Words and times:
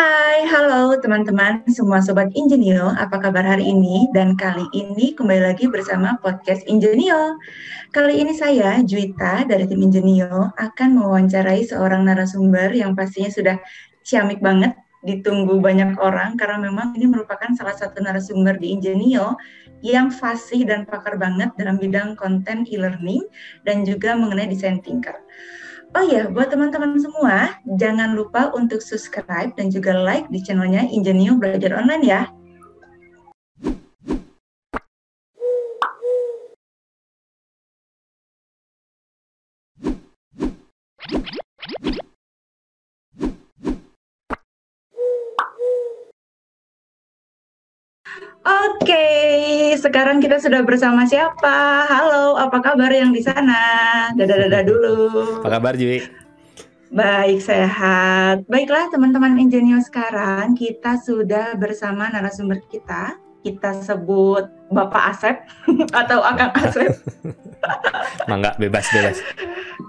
Hai, 0.00 0.48
halo 0.48 0.96
teman-teman 0.96 1.60
semua 1.68 2.00
Sobat 2.00 2.32
Ingenio, 2.32 2.88
apa 2.96 3.20
kabar 3.20 3.44
hari 3.44 3.68
ini? 3.68 4.08
Dan 4.16 4.32
kali 4.32 4.64
ini 4.72 5.12
kembali 5.12 5.52
lagi 5.52 5.68
bersama 5.68 6.16
podcast 6.24 6.64
Ingenio. 6.64 7.36
Kali 7.92 8.16
ini 8.16 8.32
saya, 8.32 8.80
Juita 8.80 9.44
dari 9.44 9.68
tim 9.68 9.84
Ingenio, 9.84 10.56
akan 10.56 10.96
mewawancarai 10.96 11.68
seorang 11.68 12.08
narasumber 12.08 12.72
yang 12.72 12.96
pastinya 12.96 13.28
sudah 13.28 13.56
ciamik 14.00 14.40
banget, 14.40 14.72
ditunggu 15.04 15.60
banyak 15.60 15.92
orang, 16.00 16.32
karena 16.40 16.56
memang 16.64 16.96
ini 16.96 17.04
merupakan 17.04 17.52
salah 17.52 17.76
satu 17.76 18.00
narasumber 18.00 18.56
di 18.56 18.72
Ingenio 18.72 19.36
yang 19.84 20.08
fasih 20.08 20.64
dan 20.64 20.88
pakar 20.88 21.20
banget 21.20 21.52
dalam 21.60 21.76
bidang 21.76 22.16
konten 22.16 22.64
e-learning 22.64 23.20
dan 23.68 23.84
juga 23.84 24.16
mengenai 24.16 24.48
desain 24.48 24.80
thinker. 24.80 25.20
Oh 25.90 26.06
ya, 26.06 26.30
buat 26.30 26.54
teman-teman 26.54 27.02
semua, 27.02 27.58
jangan 27.74 28.14
lupa 28.14 28.54
untuk 28.54 28.78
subscribe 28.78 29.50
dan 29.58 29.74
juga 29.74 29.90
like 29.90 30.30
di 30.30 30.38
channelnya 30.38 30.86
Ingenio 30.86 31.34
Belajar 31.34 31.74
Online 31.74 32.04
ya. 32.06 32.22
Oke, 48.46 49.29
sekarang 49.80 50.20
kita 50.20 50.36
sudah 50.36 50.60
bersama 50.60 51.08
siapa? 51.08 51.88
Halo, 51.88 52.36
apa 52.36 52.60
kabar 52.60 52.92
yang 52.92 53.16
di 53.16 53.24
sana? 53.24 54.12
Dada-dada 54.12 54.60
dulu. 54.60 55.40
Apa 55.40 55.56
kabar, 55.56 55.72
Jui? 55.80 56.04
Baik, 56.92 57.40
sehat. 57.40 58.44
Baiklah, 58.44 58.92
teman-teman 58.92 59.40
Ingenio 59.40 59.80
sekarang 59.80 60.52
kita 60.52 61.00
sudah 61.00 61.56
bersama 61.56 62.12
narasumber 62.12 62.60
kita. 62.68 63.16
Kita 63.40 63.72
sebut 63.74 64.44
Bapak 64.68 65.02
Asep 65.10 65.36
atau 66.00 66.20
Akang 66.20 66.52
Asep. 66.52 66.92
Mangga, 68.30 68.52
bebas, 68.56 68.84
bebas. 68.88 69.16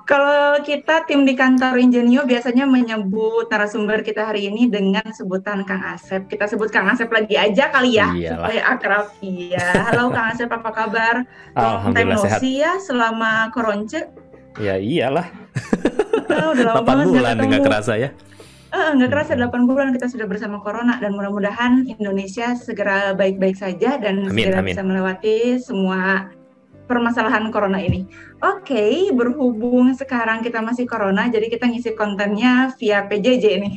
Kalau 0.04 0.60
kita 0.62 1.04
tim 1.04 1.24
di 1.24 1.36
kantor 1.36 1.76
Ingenio 1.78 2.24
biasanya 2.24 2.64
menyebut 2.64 3.48
narasumber 3.48 4.02
kita 4.02 4.24
hari 4.24 4.48
ini 4.48 4.68
dengan 4.68 5.04
sebutan 5.12 5.64
Kang 5.64 5.84
Asep. 5.86 6.28
Kita 6.28 6.48
sebut 6.48 6.72
Kang 6.72 6.88
Asep 6.88 7.08
lagi 7.08 7.36
aja 7.36 7.68
kali 7.68 7.96
ya 7.96 8.12
Iyalah. 8.12 8.36
supaya 8.40 8.62
akrab. 8.66 9.06
Iya. 9.20 9.68
Halo 9.88 10.10
Kang 10.10 10.28
Asep, 10.32 10.48
apa 10.48 10.70
kabar? 10.72 11.16
Long 11.52 11.92
time 11.92 12.08
Alhamdulillah 12.08 12.18
no 12.18 12.24
sehat. 12.24 12.40
ya 12.42 12.72
selama 12.80 13.32
koronce. 13.52 14.02
Ya 14.60 14.76
iyalah, 14.76 15.28
Ah, 16.28 16.52
udah 16.52 16.64
lama 16.76 16.84
8 16.84 16.88
banget 16.88 17.06
bulan 17.08 17.36
nggak 17.40 17.64
kerasa 17.64 17.94
ya. 17.96 18.10
Eh, 18.72 18.90
nggak 18.96 19.12
kerasa 19.12 19.36
8 19.36 19.68
bulan 19.68 19.92
kita 19.92 20.08
sudah 20.08 20.32
bersama 20.32 20.64
Corona 20.64 20.96
dan 20.96 21.12
mudah-mudahan 21.12 21.84
Indonesia 21.92 22.56
segera 22.56 23.12
baik-baik 23.12 23.60
saja 23.60 24.00
dan 24.00 24.32
Amin, 24.32 24.32
segera 24.32 24.64
amin. 24.64 24.72
bisa 24.72 24.82
melewati 24.88 25.60
semua 25.60 26.32
permasalahan 26.88 27.52
Corona 27.52 27.84
ini. 27.84 28.08
Oke, 28.40 29.12
berhubung 29.12 29.92
sekarang 29.92 30.40
kita 30.40 30.64
masih 30.64 30.88
Corona, 30.88 31.28
jadi 31.28 31.52
kita 31.52 31.68
ngisi 31.68 32.00
kontennya 32.00 32.72
via 32.80 33.04
PJJ 33.12 33.46
nih. 33.60 33.76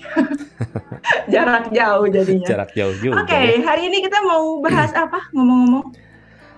Jarak 1.34 1.74
jauh 1.74 2.06
jadinya. 2.06 2.46
Jarak 2.46 2.70
jauh 2.78 2.94
juga. 3.02 3.26
Oke, 3.26 3.34
ya. 3.34 3.66
hari 3.66 3.90
ini 3.90 3.98
kita 3.98 4.22
mau 4.22 4.62
bahas 4.62 4.94
apa? 5.04 5.26
Ngomong-ngomong. 5.34 5.90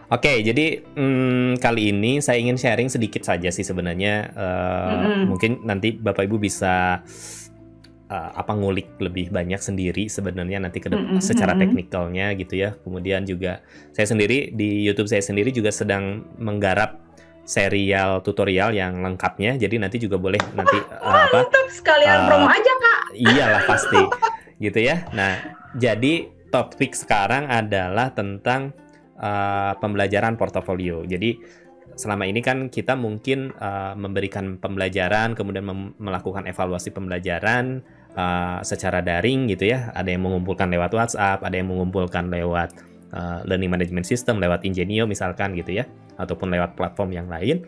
Oke, 0.06 0.44
jadi 0.44 0.86
hmm, 0.94 1.58
kali 1.58 1.90
ini 1.90 2.22
saya 2.22 2.38
ingin 2.38 2.54
sharing 2.54 2.86
sedikit 2.86 3.26
saja 3.26 3.50
sih 3.50 3.66
sebenarnya. 3.66 4.30
Eh, 4.30 4.92
Mm-mm. 4.92 5.20
Mungkin 5.34 5.66
nanti 5.66 5.98
Bapak 5.98 6.30
Ibu 6.30 6.38
bisa 6.38 7.02
eh, 8.06 8.30
apa 8.34 8.52
ngulik 8.54 8.98
lebih 8.98 9.30
banyak 9.30 9.58
sendiri 9.58 10.06
sebenarnya 10.06 10.62
nanti 10.62 10.78
ke 10.78 10.88
depan 10.88 11.18
Mm-mm, 11.18 11.24
secara 11.24 11.52
teknikalnya 11.54 12.32
gitu 12.38 12.54
ya. 12.56 12.74
Kemudian 12.80 13.26
juga 13.26 13.60
saya 13.90 14.06
sendiri 14.06 14.50
di 14.52 14.82
YouTube 14.86 15.10
saya 15.10 15.22
sendiri 15.22 15.50
juga 15.50 15.70
sedang 15.70 16.22
menggarap 16.38 17.02
serial 17.46 18.20
tutorial 18.26 18.74
yang 18.74 18.98
lengkapnya. 19.02 19.54
Jadi 19.54 19.78
nanti 19.78 19.96
juga 20.02 20.18
boleh 20.18 20.38
nanti 20.54 20.78
eh, 21.06 21.22
apa 21.30 21.46
Mantap 21.46 21.66
sekalian 21.70 22.16
Ah. 22.16 22.26
promo 22.26 22.48
aja, 22.50 22.72
Kak. 22.78 22.98
Iyalah 23.14 23.62
pasti 23.64 24.02
gitu 24.64 24.78
ya. 24.82 25.06
Nah, 25.14 25.32
jadi 25.78 26.26
topik 26.48 26.94
sekarang 26.96 27.46
adalah 27.46 28.10
tentang 28.10 28.72
uh, 29.18 29.76
pembelajaran 29.76 30.34
portofolio. 30.34 31.04
Jadi 31.04 31.36
selama 31.96 32.28
ini 32.28 32.44
kan 32.44 32.68
kita 32.68 32.92
mungkin 32.92 33.56
uh, 33.56 33.96
memberikan 33.96 34.60
pembelajaran, 34.60 35.32
kemudian 35.32 35.64
mem- 35.64 35.96
melakukan 35.96 36.44
evaluasi 36.44 36.92
pembelajaran 36.92 37.80
uh, 38.12 38.60
secara 38.60 39.00
daring 39.00 39.48
gitu 39.48 39.72
ya. 39.72 39.90
Ada 39.96 40.12
yang 40.12 40.28
mengumpulkan 40.28 40.68
lewat 40.68 40.92
WhatsApp, 40.92 41.40
ada 41.40 41.56
yang 41.56 41.72
mengumpulkan 41.72 42.28
lewat 42.28 42.76
uh, 43.16 43.40
learning 43.48 43.72
management 43.72 44.04
system, 44.04 44.36
lewat 44.36 44.68
Ingenio 44.68 45.08
misalkan 45.08 45.56
gitu 45.56 45.72
ya, 45.72 45.88
ataupun 46.20 46.52
lewat 46.52 46.76
platform 46.76 47.16
yang 47.16 47.26
lain. 47.32 47.64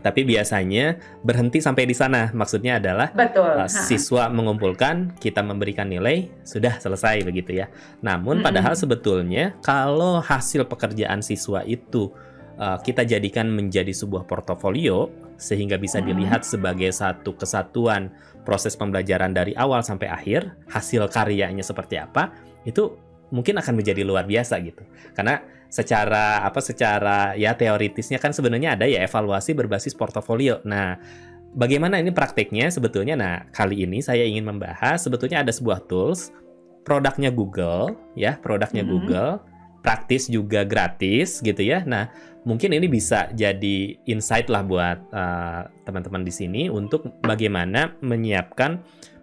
Tapi 0.00 0.24
biasanya 0.24 0.96
berhenti 1.20 1.60
sampai 1.60 1.84
di 1.84 1.92
sana. 1.92 2.32
Maksudnya 2.32 2.80
adalah 2.80 3.12
Betul. 3.12 3.52
Uh, 3.52 3.68
Ha. 3.68 3.68
siswa 3.68 4.32
mengumpulkan, 4.32 5.12
kita 5.20 5.44
memberikan 5.44 5.90
nilai, 5.90 6.32
sudah 6.40 6.80
selesai 6.80 7.20
begitu 7.26 7.58
ya. 7.60 7.68
Namun 8.00 8.40
Mm-mm. 8.40 8.46
padahal 8.46 8.72
sebetulnya 8.78 9.58
kalau 9.60 10.22
hasil 10.24 10.64
pekerjaan 10.70 11.20
siswa 11.20 11.66
itu 11.68 12.14
uh, 12.60 12.78
kita 12.78 13.08
jadikan 13.08 13.48
menjadi 13.48 13.90
sebuah 13.90 14.28
portofolio 14.28 15.08
sehingga 15.40 15.80
bisa 15.80 15.98
Mm-mm. 15.98 16.12
dilihat 16.12 16.44
sebagai 16.44 16.92
satu 16.92 17.32
kesatuan 17.34 18.12
proses 18.44 18.76
pembelajaran 18.76 19.32
dari 19.32 19.56
awal 19.56 19.80
sampai 19.80 20.12
akhir, 20.12 20.52
hasil 20.68 21.08
karyanya 21.08 21.64
seperti 21.64 21.96
apa, 21.96 22.36
itu 22.68 22.92
mungkin 23.32 23.56
akan 23.56 23.80
menjadi 23.80 24.04
luar 24.04 24.28
biasa 24.28 24.60
gitu. 24.60 24.84
Karena 25.16 25.40
secara 25.70 26.42
apa 26.42 26.58
secara 26.58 27.32
ya 27.38 27.54
teoritisnya 27.54 28.18
kan 28.18 28.34
sebenarnya 28.34 28.74
ada 28.76 28.84
ya 28.90 29.06
evaluasi 29.06 29.54
berbasis 29.54 29.94
portofolio. 29.94 30.58
Nah, 30.66 30.98
bagaimana 31.54 32.02
ini 32.02 32.10
prakteknya 32.10 32.68
sebetulnya? 32.74 33.14
Nah, 33.14 33.48
kali 33.54 33.86
ini 33.86 34.02
saya 34.02 34.26
ingin 34.26 34.44
membahas 34.44 35.00
sebetulnya 35.00 35.46
ada 35.46 35.54
sebuah 35.54 35.86
tools 35.86 36.34
produknya 36.82 37.30
Google 37.30 37.94
ya, 38.18 38.34
produknya 38.40 38.82
Mhm. 38.82 38.90
Google, 38.90 39.32
praktis 39.80 40.26
juga 40.26 40.66
gratis 40.66 41.40
gitu 41.40 41.60
ya. 41.62 41.84
Nah, 41.86 42.10
mungkin 42.44 42.72
ini 42.72 42.88
bisa 42.88 43.28
jadi 43.36 44.00
insight 44.08 44.48
lah 44.48 44.64
buat 44.64 44.98
uh, 45.12 45.68
teman-teman 45.84 46.24
di 46.24 46.32
sini 46.32 46.62
untuk 46.72 47.04
bagaimana 47.20 47.96
menyiapkan 48.00 48.80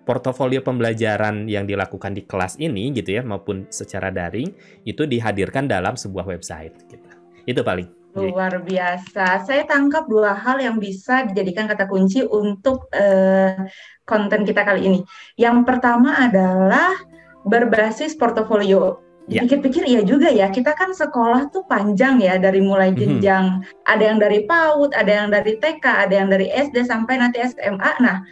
portofolio 0.07 0.63
pembelajaran 0.63 1.51
yang 1.51 1.67
dilakukan 1.67 2.15
di 2.15 2.23
kelas 2.23 2.55
ini 2.63 2.95
gitu 2.95 3.19
ya 3.19 3.21
maupun 3.27 3.67
secara 3.67 4.07
daring 4.07 4.47
itu 4.87 5.03
dihadirkan 5.03 5.67
dalam 5.67 5.99
sebuah 5.99 6.23
website 6.23 6.71
gitu. 6.87 7.09
Itu 7.43 7.59
paling. 7.67 7.91
Luar 8.17 8.63
biasa. 8.63 9.45
Saya 9.45 9.67
tangkap 9.67 10.09
dua 10.09 10.33
hal 10.33 10.57
yang 10.63 10.81
bisa 10.81 11.27
dijadikan 11.27 11.69
kata 11.69 11.85
kunci 11.85 12.25
untuk 12.25 12.89
eh, 12.95 13.67
konten 14.07 14.41
kita 14.41 14.65
kali 14.65 14.89
ini. 14.89 14.99
Yang 15.37 15.67
pertama 15.67 16.17
adalah 16.17 16.97
berbasis 17.45 18.17
portofolio. 18.17 19.06
Ya. 19.27 19.43
Dipikir-pikir 19.43 19.83
iya 19.83 20.01
juga 20.07 20.31
ya, 20.31 20.47
kita 20.47 20.71
kan 20.71 20.95
sekolah 20.95 21.51
tuh 21.51 21.67
panjang 21.67 22.23
ya 22.23 22.39
dari 22.39 22.63
mulai 22.63 22.95
Mhm. 22.95 22.97
jenjang 22.97 23.45
ada 23.83 24.03
yang 24.07 24.23
dari 24.23 24.47
PAUD, 24.47 24.95
ada 24.95 25.11
yang 25.11 25.27
dari 25.27 25.59
TK, 25.59 25.83
ada 25.83 26.15
yang 26.15 26.31
dari 26.31 26.47
SD 26.47 26.87
sampai 26.87 27.19
nanti 27.19 27.43
SMA. 27.43 27.91
Nah, 27.99 28.23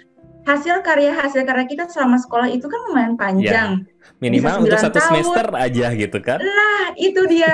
hasil 0.47 0.79
karya 0.87 1.11
hasil 1.11 1.43
karya 1.43 1.67
kita 1.67 1.91
selama 1.91 2.15
sekolah 2.15 2.47
itu 2.47 2.63
kan 2.71 2.79
lumayan 2.87 3.19
panjang. 3.19 3.83
Minimal 4.17 4.63
untuk 4.63 4.73
9 4.73 4.81
satu 4.81 4.97
tahun. 4.97 5.07
semester 5.11 5.45
aja 5.51 5.85
gitu 5.91 6.17
kan. 6.19 6.39
Nah, 6.39 6.85
itu 6.95 7.21
dia. 7.25 7.53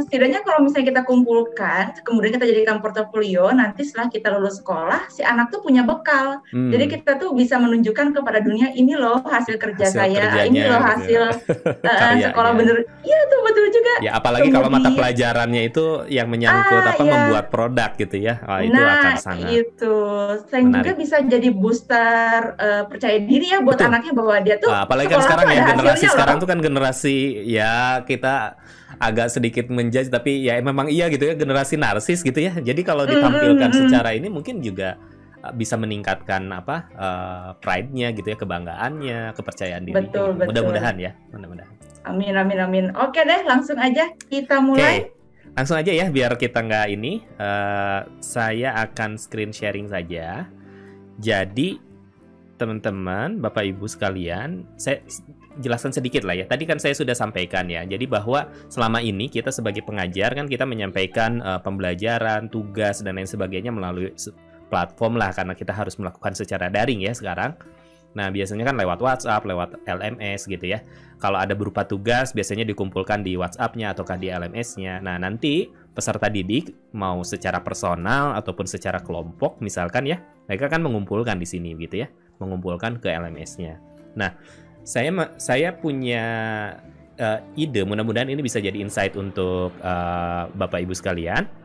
setidaknya 0.00 0.40
kalau 0.40 0.60
misalnya 0.60 0.86
kita 0.88 1.02
kumpulkan, 1.04 1.84
kemudian 2.00 2.32
kita 2.32 2.44
jadikan 2.44 2.78
portofolio, 2.78 3.48
nanti 3.50 3.82
setelah 3.82 4.08
kita 4.08 4.28
lulus 4.32 4.58
sekolah, 4.58 5.06
si 5.08 5.22
anak 5.22 5.48
tuh 5.48 5.60
punya 5.60 5.82
bekal. 5.82 6.42
Hmm. 6.48 6.68
Jadi 6.68 6.84
kita 6.90 7.16
tuh 7.16 7.32
bisa 7.32 7.56
menunjukkan 7.56 8.12
kepada 8.12 8.38
dunia 8.38 8.70
ini 8.70 8.92
loh 8.92 9.20
hasil 9.20 9.56
kerja 9.56 9.86
Hasil 9.86 9.96
saya, 9.96 10.20
kerjanya 10.26 10.44
ini 10.44 10.60
loh 10.60 10.66
gitu 10.66 10.74
ya. 10.74 10.90
hasil 10.90 11.22
Karyanya. 11.84 12.26
sekolah 12.30 12.52
bener. 12.52 12.76
Iya 13.00 13.18
tuh 13.26 13.40
betul 13.42 13.66
juga. 13.68 13.92
Ya 14.00 14.10
apalagi 14.14 14.48
kalau 14.48 14.66
mata 14.66 14.78
Kemudian- 14.82 14.96
pelajarannya 14.96 15.62
itu 15.64 15.84
yang 16.06 16.26
menyangkut 16.26 16.58
Ah, 16.80 16.92
apa 16.92 17.02
ya. 17.02 17.10
membuat 17.10 17.44
produk 17.48 17.90
gitu 17.94 18.16
ya. 18.18 18.34
Wah, 18.42 18.60
itu 18.60 18.72
nah, 18.72 18.92
akan 18.98 19.14
sangat 19.16 19.48
itu. 19.50 19.96
Selain 20.46 20.66
juga 20.70 20.92
bisa 20.92 21.16
jadi 21.20 21.48
booster 21.50 22.40
eh, 22.56 22.82
percaya 22.84 23.18
diri 23.18 23.46
ya 23.48 23.58
buat 23.60 23.76
Betul. 23.76 23.88
anaknya 23.88 24.12
bahwa 24.12 24.34
dia 24.40 24.56
tuh 24.56 24.70
Nah, 24.70 24.82
apalagi 24.82 25.08
kan 25.08 25.20
sekarang 25.20 25.44
ya 25.46 25.62
ada 25.66 25.89
generasi 25.90 26.06
hasilnya 26.06 26.14
sekarang 26.14 26.36
loh. 26.38 26.42
tuh 26.42 26.48
kan 26.48 26.58
generasi 26.62 27.16
ya 27.50 27.74
kita 28.06 28.34
agak 29.00 29.28
sedikit 29.32 29.66
menjudge 29.72 30.12
tapi 30.12 30.44
ya 30.44 30.60
memang 30.60 30.86
iya 30.92 31.08
gitu 31.10 31.24
ya 31.26 31.34
generasi 31.34 31.74
narsis 31.80 32.20
gitu 32.22 32.38
ya. 32.38 32.52
Jadi 32.54 32.80
kalau 32.86 33.08
Mm, 33.08 33.12
ditampilkan 33.18 33.70
mm, 33.70 33.76
mm. 33.76 33.80
secara 33.86 34.10
ini 34.14 34.28
mungkin 34.28 34.60
juga 34.60 35.00
uh, 35.40 35.52
bisa 35.56 35.74
meningkatkan 35.80 36.46
apa 36.52 36.76
uh, 36.94 37.48
pride-nya 37.58 38.12
gitu 38.12 38.30
ya, 38.30 38.36
kebanggaannya, 38.36 39.32
kepercayaan 39.34 39.82
diri. 39.88 39.96
Betul, 39.96 40.36
betul. 40.36 40.52
Mudah-mudahan 40.52 40.96
ya, 41.00 41.12
mudah-mudahan. 41.32 41.72
Amin 42.04 42.32
amin 42.32 42.58
amin. 42.60 42.84
Oke 42.96 43.20
deh, 43.24 43.44
langsung 43.44 43.76
aja 43.76 44.08
kita 44.28 44.56
Oke, 44.60 44.66
mulai. 44.72 45.12
langsung 45.52 45.76
aja 45.76 45.92
ya 45.92 46.08
biar 46.08 46.32
kita 46.40 46.64
nggak 46.64 46.86
ini. 46.96 47.20
eh, 47.24 48.00
saya 48.20 48.76
akan 48.88 49.20
screen 49.20 49.52
sharing 49.52 49.88
saja. 49.88 50.48
Jadi 51.20 51.76
teman-teman, 52.56 53.40
Bapak 53.40 53.64
Ibu 53.68 53.88
sekalian, 53.88 54.64
saya 54.76 55.00
jelaskan 55.60 55.92
sedikit 55.92 56.24
lah 56.24 56.34
ya. 56.34 56.44
Tadi 56.48 56.64
kan 56.64 56.80
saya 56.80 56.96
sudah 56.96 57.14
sampaikan 57.14 57.68
ya. 57.68 57.84
Jadi 57.84 58.08
bahwa 58.08 58.48
selama 58.72 59.04
ini 59.04 59.28
kita 59.28 59.52
sebagai 59.52 59.84
pengajar 59.84 60.32
kan 60.32 60.48
kita 60.48 60.64
menyampaikan 60.64 61.44
uh, 61.44 61.60
pembelajaran, 61.60 62.48
tugas 62.48 63.04
dan 63.04 63.20
lain 63.20 63.28
sebagainya 63.28 63.70
melalui 63.70 64.10
platform 64.72 65.20
lah 65.20 65.30
karena 65.36 65.52
kita 65.52 65.76
harus 65.76 65.94
melakukan 66.00 66.32
secara 66.32 66.72
daring 66.72 67.04
ya 67.04 67.12
sekarang. 67.12 67.54
Nah, 68.10 68.26
biasanya 68.26 68.66
kan 68.66 68.74
lewat 68.74 68.98
WhatsApp, 68.98 69.46
lewat 69.46 69.86
LMS 69.86 70.50
gitu 70.50 70.66
ya. 70.66 70.82
Kalau 71.22 71.38
ada 71.38 71.54
berupa 71.54 71.86
tugas, 71.86 72.34
biasanya 72.34 72.66
dikumpulkan 72.66 73.22
di 73.22 73.38
WhatsApp-nya 73.38 73.94
ataukah 73.94 74.18
di 74.18 74.32
LMS-nya. 74.34 74.98
Nah, 74.98 75.14
nanti 75.20 75.70
peserta 75.94 76.26
didik 76.26 76.74
mau 76.90 77.22
secara 77.22 77.62
personal 77.62 78.34
ataupun 78.34 78.66
secara 78.66 78.98
kelompok 78.98 79.62
misalkan 79.62 80.10
ya, 80.10 80.18
mereka 80.50 80.66
kan 80.66 80.82
mengumpulkan 80.82 81.38
di 81.38 81.46
sini 81.46 81.76
gitu 81.78 82.02
ya, 82.02 82.08
mengumpulkan 82.42 82.98
ke 82.98 83.14
LMS-nya. 83.14 83.78
Nah, 84.18 84.34
saya 84.84 85.10
saya 85.36 85.74
punya 85.76 86.24
uh, 87.18 87.38
ide, 87.54 87.84
mudah-mudahan 87.84 88.28
ini 88.32 88.40
bisa 88.40 88.58
jadi 88.58 88.76
insight 88.80 89.14
untuk 89.14 89.74
uh, 89.80 90.50
Bapak 90.52 90.82
Ibu 90.84 90.94
sekalian 90.96 91.60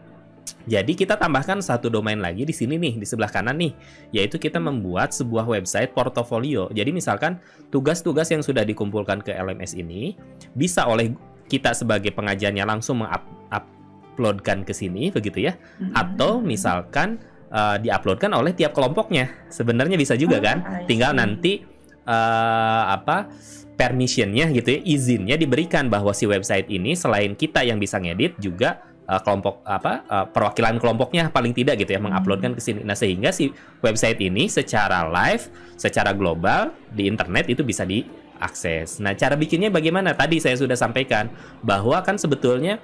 jadi 0.65 0.97
kita 0.97 1.17
tambahkan 1.17 1.61
satu 1.61 1.93
domain 1.93 2.17
lagi 2.17 2.41
di 2.41 2.53
sini 2.53 2.77
nih 2.81 2.97
di 2.97 3.05
sebelah 3.05 3.29
kanan 3.29 3.57
nih, 3.57 3.73
yaitu 4.13 4.41
kita 4.41 4.57
membuat 4.57 5.13
sebuah 5.13 5.45
website 5.45 5.93
portofolio. 5.93 6.69
Jadi 6.73 6.89
misalkan 6.89 7.37
tugas-tugas 7.69 8.29
yang 8.33 8.41
sudah 8.41 8.65
dikumpulkan 8.65 9.21
ke 9.21 9.33
LMS 9.33 9.77
ini 9.77 10.17
bisa 10.57 10.89
oleh 10.89 11.13
kita 11.45 11.77
sebagai 11.77 12.09
pengajarnya 12.09 12.65
langsung 12.65 13.05
menguploadkan 13.05 14.65
ke 14.65 14.73
sini 14.73 15.13
begitu 15.13 15.49
ya. 15.49 15.53
Atau 15.93 16.41
misalkan 16.41 17.21
uh, 17.53 17.77
diuploadkan 17.77 18.33
oleh 18.33 18.53
tiap 18.57 18.73
kelompoknya. 18.73 19.29
Sebenarnya 19.53 20.01
bisa 20.01 20.17
juga 20.17 20.41
kan? 20.41 20.85
Tinggal 20.89 21.13
nanti 21.13 21.61
uh, 22.05 22.83
apa 22.95 23.29
permissionnya 23.75 24.49
gitu 24.55 24.71
ya, 24.71 24.79
izinnya 24.87 25.35
diberikan 25.35 25.91
bahwa 25.91 26.15
si 26.15 26.23
website 26.23 26.71
ini 26.71 26.95
selain 26.95 27.35
kita 27.35 27.61
yang 27.67 27.75
bisa 27.75 27.99
ngedit 27.99 28.39
juga 28.39 28.79
uh, 29.05 29.21
kelompok 29.21 29.61
apa 29.67 30.05
uh, 30.07 30.25
perwakilan 30.31 30.79
kelompoknya 30.81 31.29
paling 31.29 31.51
tidak 31.51 31.83
gitu 31.83 31.95
ya 31.95 31.99
hmm. 31.99 32.09
menguploadkan 32.09 32.51
ke 32.55 32.61
sini. 32.61 32.81
Nah, 32.87 32.97
sehingga 32.97 33.29
si 33.35 33.51
website 33.83 34.19
ini 34.23 34.47
secara 34.47 35.05
live, 35.11 35.51
secara 35.75 36.15
global 36.15 36.73
di 36.89 37.05
internet 37.05 37.51
itu 37.51 37.61
bisa 37.61 37.83
diakses. 37.83 39.03
Nah, 39.03 39.13
cara 39.13 39.35
bikinnya 39.35 39.69
bagaimana? 39.69 40.15
Tadi 40.15 40.39
saya 40.39 40.55
sudah 40.55 40.79
sampaikan 40.79 41.29
bahwa 41.61 41.99
kan 42.01 42.15
sebetulnya 42.15 42.79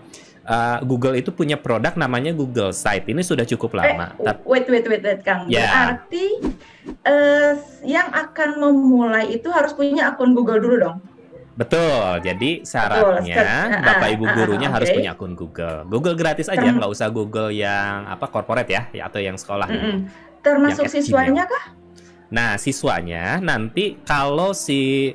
uh, 0.45 0.79
Google 0.85 1.17
itu 1.17 1.29
punya 1.29 1.57
produk 1.59 1.93
namanya 1.97 2.31
Google 2.33 2.73
Site. 2.73 3.09
Ini 3.09 3.21
sudah 3.21 3.45
cukup 3.45 3.77
lama. 3.77 4.15
Eh, 4.21 4.35
wait, 4.45 4.65
wait, 4.69 4.85
wait, 4.87 5.03
wait, 5.03 5.21
Kang. 5.21 5.45
Yeah. 5.49 5.69
Berarti 5.69 6.25
uh, 7.05 7.53
yang 7.85 8.09
akan 8.09 8.49
memulai 8.61 9.35
itu 9.35 9.49
harus 9.53 9.75
punya 9.75 10.13
akun 10.13 10.33
Google 10.33 10.61
dulu 10.61 10.75
dong. 10.79 10.97
Betul. 11.51 12.23
Jadi 12.23 12.63
syaratnya 12.63 13.37
Betul. 13.37 13.85
Bapak 13.85 14.09
Ibu 14.17 14.25
ah, 14.25 14.33
gurunya 14.33 14.69
uh, 14.71 14.73
harus 14.73 14.89
punya 14.89 15.11
akun 15.13 15.33
Google. 15.35 15.85
Google 15.85 16.15
gratis 16.17 16.47
aja, 16.47 16.63
nggak 16.63 16.91
usah 16.91 17.07
Google 17.11 17.51
yang 17.53 18.07
apa 18.07 18.25
corporate 18.31 18.71
ya, 18.71 18.87
ya 18.95 19.03
atau 19.11 19.19
yang 19.19 19.35
sekolah. 19.35 19.67
Mm 19.67 19.81
-hmm. 19.81 19.97
Termasuk 20.41 20.89
siswanya 20.89 21.45
kah? 21.45 21.77
Nah, 22.31 22.55
siswanya 22.55 23.43
nanti 23.43 23.99
kalau 24.07 24.55
si 24.55 25.11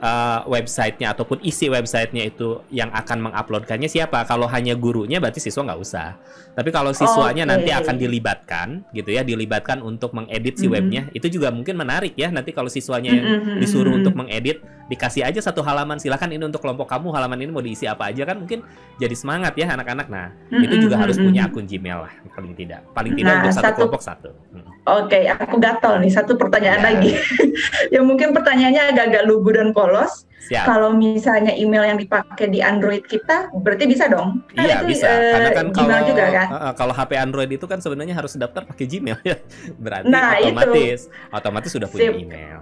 uh, 0.00 0.46
websitenya 0.48 1.14
ataupun 1.14 1.42
isi 1.44 1.70
websitenya 1.70 2.30
itu 2.30 2.62
yang 2.70 2.90
akan 2.90 3.30
menguploadkannya 3.30 3.86
siapa? 3.86 4.24
Kalau 4.26 4.48
hanya 4.50 4.74
gurunya 4.74 5.18
berarti 5.18 5.38
siswa 5.42 5.66
nggak 5.66 5.80
usah. 5.80 6.18
Tapi 6.54 6.70
kalau 6.70 6.94
siswanya 6.94 7.42
okay. 7.44 7.50
nanti 7.50 7.70
akan 7.74 7.96
dilibatkan, 7.98 8.66
gitu 8.94 9.10
ya, 9.10 9.26
dilibatkan 9.26 9.82
untuk 9.82 10.14
mengedit 10.14 10.54
si 10.54 10.64
mm 10.64 10.70
-hmm. 10.70 10.74
webnya, 10.78 11.02
itu 11.10 11.26
juga 11.26 11.50
mungkin 11.50 11.74
menarik 11.74 12.14
ya. 12.14 12.30
Nanti 12.30 12.54
kalau 12.54 12.70
siswanya 12.70 13.10
yang 13.10 13.26
mm 13.26 13.38
-hmm. 13.42 13.56
disuruh 13.58 13.90
untuk 13.90 14.14
mengedit, 14.14 14.62
dikasih 14.84 15.24
aja 15.24 15.40
satu 15.40 15.64
halaman, 15.64 15.96
silahkan 15.96 16.28
ini 16.28 16.44
untuk 16.44 16.60
kelompok 16.60 16.84
kamu, 16.90 17.08
halaman 17.16 17.38
ini 17.40 17.50
mau 17.50 17.64
diisi 17.64 17.88
apa 17.88 18.12
aja 18.12 18.28
kan 18.28 18.36
mungkin 18.44 18.60
jadi 19.00 19.16
semangat 19.16 19.56
ya 19.56 19.72
anak-anak. 19.72 20.06
Nah, 20.12 20.28
mm 20.30 20.52
-hmm. 20.52 20.64
itu 20.68 20.74
juga 20.88 20.96
harus 21.00 21.16
punya 21.16 21.48
akun 21.48 21.64
Gmail 21.64 21.98
lah, 22.04 22.12
paling 22.36 22.52
tidak. 22.52 22.80
Paling 22.92 23.12
tidak 23.16 23.32
nah, 23.32 23.40
untuk 23.40 23.52
satu, 23.56 23.64
satu 23.64 23.76
kelompok 23.80 24.02
satu. 24.04 24.30
Hmm. 24.52 24.68
Oke, 24.84 25.16
okay, 25.16 25.22
aku 25.32 25.56
gatel 25.56 25.96
nih 26.04 26.12
satu 26.12 26.36
pertanyaan 26.36 26.84
ya. 26.84 26.86
lagi. 26.92 27.12
yang 27.94 28.04
mungkin 28.04 28.36
pertanyaannya 28.36 28.92
agak-agak 28.92 29.24
lugu 29.24 29.56
dan 29.56 29.72
polos. 29.72 30.28
Siap. 30.44 30.68
Kalau 30.68 30.92
misalnya 30.92 31.56
email 31.56 31.88
yang 31.88 31.96
dipakai 31.96 32.52
di 32.52 32.60
Android 32.60 33.00
kita, 33.08 33.48
berarti 33.64 33.88
bisa 33.88 34.12
dong? 34.12 34.44
Kan 34.52 34.68
iya 34.68 34.84
itu, 34.84 34.92
bisa. 34.92 35.08
Uh, 35.08 35.32
Karena 35.32 35.50
kan 35.56 35.66
Gmail 35.72 35.88
kalau 35.88 36.08
juga 36.12 36.24
kan? 36.28 36.48
Uh, 36.52 36.72
kalau 36.76 36.92
HP 36.92 37.12
Android 37.16 37.50
itu 37.56 37.64
kan 37.64 37.80
sebenarnya 37.80 38.12
harus 38.12 38.36
daftar 38.36 38.68
pakai 38.68 38.84
Gmail 38.84 39.16
ya. 39.24 39.40
Berarti 39.88 40.12
nah, 40.12 40.36
otomatis, 40.36 41.08
itu. 41.08 41.32
otomatis 41.32 41.70
sudah 41.72 41.88
punya 41.88 42.12
Sip. 42.12 42.20
email 42.20 42.60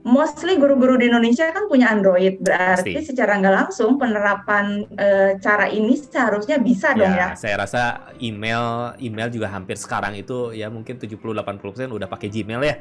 mostly 0.00 0.56
guru-guru 0.56 0.96
di 0.96 1.12
Indonesia 1.12 1.52
kan 1.52 1.68
punya 1.68 1.92
Android, 1.92 2.40
berarti 2.40 2.96
Pasti. 2.96 3.08
secara 3.12 3.36
nggak 3.36 3.54
langsung 3.54 4.00
penerapan 4.00 4.88
e, 4.96 5.36
cara 5.40 5.68
ini 5.68 5.92
seharusnya 5.96 6.56
bisa 6.56 6.96
ya, 6.96 6.98
dong 6.98 7.12
ya. 7.12 7.28
Saya 7.36 7.60
rasa 7.60 7.82
email 8.16 8.96
email 8.96 9.28
juga 9.28 9.52
hampir 9.52 9.76
sekarang 9.76 10.16
itu 10.16 10.56
ya 10.56 10.72
mungkin 10.72 10.96
70-80% 10.96 11.92
udah 11.92 12.08
pakai 12.08 12.28
Gmail 12.32 12.62
ya. 12.64 12.76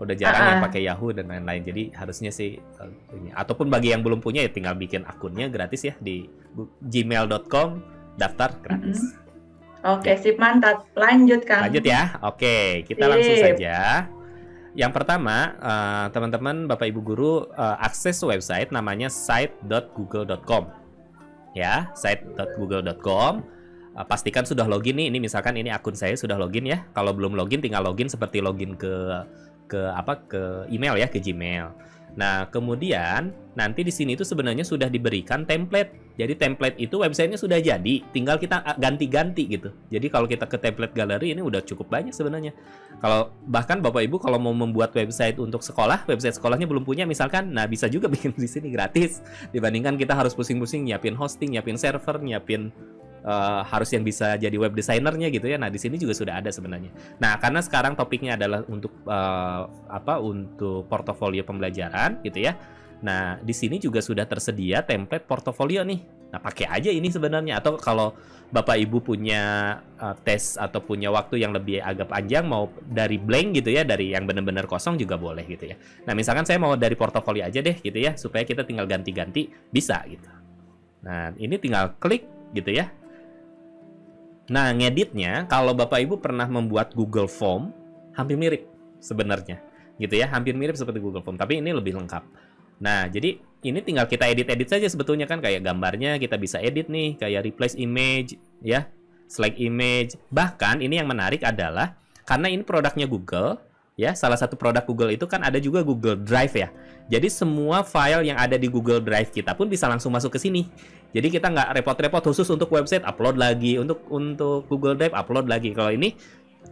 Udah 0.00 0.16
jarang 0.16 0.40
uh 0.40 0.44
-uh. 0.48 0.52
yang 0.56 0.64
pakai 0.64 0.80
Yahoo 0.88 1.12
dan 1.12 1.28
lain-lain. 1.28 1.62
Jadi 1.62 1.82
harusnya 1.92 2.32
sih 2.32 2.56
uh, 2.56 2.88
ataupun 3.36 3.68
bagi 3.68 3.92
yang 3.92 4.00
belum 4.00 4.24
punya 4.24 4.40
ya 4.40 4.50
tinggal 4.50 4.72
bikin 4.72 5.04
akunnya 5.04 5.52
gratis 5.52 5.84
ya 5.84 5.94
di 6.00 6.24
gmail.com 6.80 7.68
daftar 8.16 8.56
gratis. 8.64 8.98
Mm 8.98 9.08
-hmm. 9.12 9.20
Oke, 9.82 10.14
okay, 10.14 10.14
ya. 10.14 10.22
sip 10.22 10.36
mantap. 10.38 10.86
Lanjut 10.94 11.42
Kang. 11.42 11.66
Lanjut 11.66 11.82
ya. 11.82 12.14
Oke, 12.22 12.86
kita 12.86 13.02
sip. 13.02 13.10
langsung 13.10 13.36
saja. 13.42 14.06
Yang 14.72 14.92
pertama, 14.96 15.52
uh, 15.60 16.06
teman-teman, 16.08 16.64
Bapak 16.64 16.88
Ibu 16.88 17.00
guru 17.04 17.32
uh, 17.52 17.76
akses 17.76 18.24
website 18.24 18.72
namanya 18.72 19.12
site.google.com. 19.12 20.64
Ya, 21.52 21.92
site.google.com. 21.92 23.44
Uh, 23.92 24.06
pastikan 24.08 24.48
sudah 24.48 24.64
login 24.64 24.96
nih. 24.96 25.12
Ini 25.12 25.18
misalkan 25.20 25.60
ini 25.60 25.68
akun 25.68 25.92
saya 25.92 26.16
sudah 26.16 26.40
login 26.40 26.64
ya. 26.64 26.88
Kalau 26.96 27.12
belum 27.12 27.36
login 27.36 27.60
tinggal 27.60 27.84
login 27.84 28.08
seperti 28.08 28.40
login 28.40 28.72
ke 28.72 28.92
ke 29.68 29.80
apa 29.92 30.24
ke 30.24 30.42
email 30.72 30.96
ya, 30.96 31.04
ke 31.04 31.20
Gmail. 31.20 31.68
Nah, 32.12 32.48
kemudian 32.52 33.32
nanti 33.56 33.84
di 33.84 33.92
sini 33.92 34.16
itu 34.16 34.24
sebenarnya 34.24 34.64
sudah 34.64 34.88
diberikan 34.88 35.48
template. 35.48 36.16
Jadi 36.20 36.36
template 36.36 36.76
itu 36.76 37.00
websitenya 37.00 37.40
sudah 37.40 37.56
jadi, 37.56 38.04
tinggal 38.12 38.36
kita 38.36 38.60
ganti-ganti 38.76 39.48
gitu. 39.48 39.72
Jadi 39.88 40.12
kalau 40.12 40.28
kita 40.28 40.44
ke 40.44 40.60
template 40.60 40.92
galeri 40.92 41.32
ini 41.32 41.40
udah 41.40 41.64
cukup 41.64 41.88
banyak 41.88 42.12
sebenarnya. 42.12 42.52
Kalau 43.00 43.32
bahkan 43.48 43.80
Bapak 43.80 44.04
Ibu 44.04 44.20
kalau 44.20 44.36
mau 44.36 44.52
membuat 44.52 44.92
website 44.92 45.40
untuk 45.40 45.64
sekolah, 45.64 46.04
website 46.04 46.36
sekolahnya 46.36 46.68
belum 46.68 46.84
punya 46.84 47.08
misalkan, 47.08 47.48
nah 47.56 47.64
bisa 47.64 47.88
juga 47.88 48.06
bikin 48.12 48.36
di 48.36 48.48
sini 48.48 48.68
gratis 48.68 49.24
dibandingkan 49.56 49.96
kita 49.96 50.12
harus 50.12 50.36
pusing-pusing 50.36 50.84
nyiapin 50.84 51.16
hosting, 51.16 51.56
nyiapin 51.56 51.80
server, 51.80 52.20
nyiapin 52.20 52.68
uh, 53.24 53.62
harus 53.66 53.90
yang 53.94 54.02
bisa 54.02 54.34
jadi 54.38 54.54
web 54.58 54.74
desainernya 54.74 55.30
gitu 55.30 55.46
ya. 55.46 55.58
Nah, 55.58 55.70
di 55.70 55.78
sini 55.78 55.98
juga 55.98 56.14
sudah 56.14 56.38
ada 56.42 56.50
sebenarnya. 56.50 56.90
Nah, 57.18 57.38
karena 57.38 57.62
sekarang 57.62 57.94
topiknya 57.94 58.34
adalah 58.38 58.62
untuk 58.66 58.92
uh, 59.06 59.66
apa? 59.90 60.18
Untuk 60.22 60.86
portofolio 60.86 61.42
pembelajaran 61.46 62.22
gitu 62.22 62.44
ya. 62.46 62.58
Nah, 63.02 63.38
di 63.42 63.50
sini 63.50 63.82
juga 63.82 63.98
sudah 63.98 64.22
tersedia 64.30 64.82
template 64.86 65.26
portofolio 65.26 65.82
nih. 65.82 66.00
Nah, 66.32 66.40
pakai 66.40 66.70
aja 66.70 66.88
ini 66.88 67.10
sebenarnya 67.12 67.60
atau 67.60 67.76
kalau 67.76 68.14
Bapak 68.52 68.76
Ibu 68.78 69.00
punya 69.00 69.74
uh, 69.96 70.16
tes 70.22 70.60
atau 70.60 70.80
punya 70.84 71.08
waktu 71.08 71.40
yang 71.40 71.56
lebih 71.56 71.80
agak 71.80 72.08
panjang 72.08 72.44
mau 72.44 72.68
dari 72.84 73.16
blank 73.16 73.58
gitu 73.60 73.72
ya, 73.72 73.82
dari 73.82 74.12
yang 74.12 74.28
benar-benar 74.28 74.68
kosong 74.68 75.00
juga 75.00 75.16
boleh 75.16 75.44
gitu 75.48 75.72
ya. 75.72 75.76
Nah, 76.04 76.12
misalkan 76.12 76.44
saya 76.44 76.60
mau 76.60 76.76
dari 76.76 76.94
portofolio 76.96 77.48
aja 77.48 77.64
deh 77.64 77.80
gitu 77.80 77.96
ya, 77.96 78.14
supaya 78.14 78.44
kita 78.44 78.64
tinggal 78.64 78.84
ganti-ganti 78.84 79.48
bisa 79.72 80.00
gitu. 80.04 80.28
Nah, 81.02 81.34
ini 81.40 81.58
tinggal 81.58 81.96
klik 81.98 82.28
gitu 82.54 82.70
ya. 82.76 82.92
Nah, 84.52 84.68
ngeditnya 84.76 85.48
kalau 85.48 85.72
Bapak 85.72 86.04
Ibu 86.04 86.20
pernah 86.20 86.44
membuat 86.44 86.92
Google 86.92 87.24
Form, 87.24 87.72
hampir 88.12 88.36
mirip 88.36 88.68
sebenarnya. 89.00 89.64
Gitu 89.96 90.20
ya, 90.20 90.28
hampir 90.28 90.52
mirip 90.52 90.76
seperti 90.76 91.00
Google 91.00 91.24
Form, 91.24 91.40
tapi 91.40 91.64
ini 91.64 91.72
lebih 91.72 91.96
lengkap. 91.96 92.20
Nah, 92.84 93.08
jadi 93.08 93.40
ini 93.64 93.80
tinggal 93.80 94.04
kita 94.04 94.28
edit-edit 94.28 94.68
saja 94.68 94.84
sebetulnya 94.92 95.24
kan 95.24 95.40
kayak 95.40 95.64
gambarnya 95.64 96.20
kita 96.20 96.36
bisa 96.36 96.60
edit 96.60 96.92
nih, 96.92 97.16
kayak 97.16 97.48
replace 97.48 97.80
image 97.80 98.36
ya, 98.60 98.84
select 99.24 99.56
image. 99.56 100.20
Bahkan 100.28 100.84
ini 100.84 101.00
yang 101.00 101.08
menarik 101.08 101.40
adalah 101.48 101.96
karena 102.28 102.52
ini 102.52 102.60
produknya 102.60 103.08
Google, 103.08 103.56
ya 103.96 104.12
salah 104.12 104.36
satu 104.36 104.58
produk 104.60 104.84
Google 104.84 105.16
itu 105.16 105.24
kan 105.24 105.40
ada 105.46 105.56
juga 105.62 105.80
Google 105.80 106.20
Drive 106.20 106.52
ya. 106.52 106.68
Jadi 107.08 107.32
semua 107.32 107.86
file 107.86 108.28
yang 108.28 108.36
ada 108.36 108.60
di 108.60 108.68
Google 108.68 109.00
Drive 109.00 109.32
kita 109.32 109.56
pun 109.56 109.70
bisa 109.70 109.88
langsung 109.88 110.12
masuk 110.12 110.36
ke 110.36 110.38
sini. 110.42 110.68
Jadi 111.12 111.28
kita 111.28 111.52
nggak 111.52 111.76
repot-repot 111.80 112.24
khusus 112.24 112.48
untuk 112.48 112.72
website 112.72 113.04
upload 113.04 113.36
lagi, 113.36 113.76
untuk 113.76 114.08
untuk 114.08 114.64
Google 114.68 114.96
Drive 114.96 115.12
upload 115.12 115.44
lagi. 115.44 115.76
Kalau 115.76 115.92
ini 115.92 116.16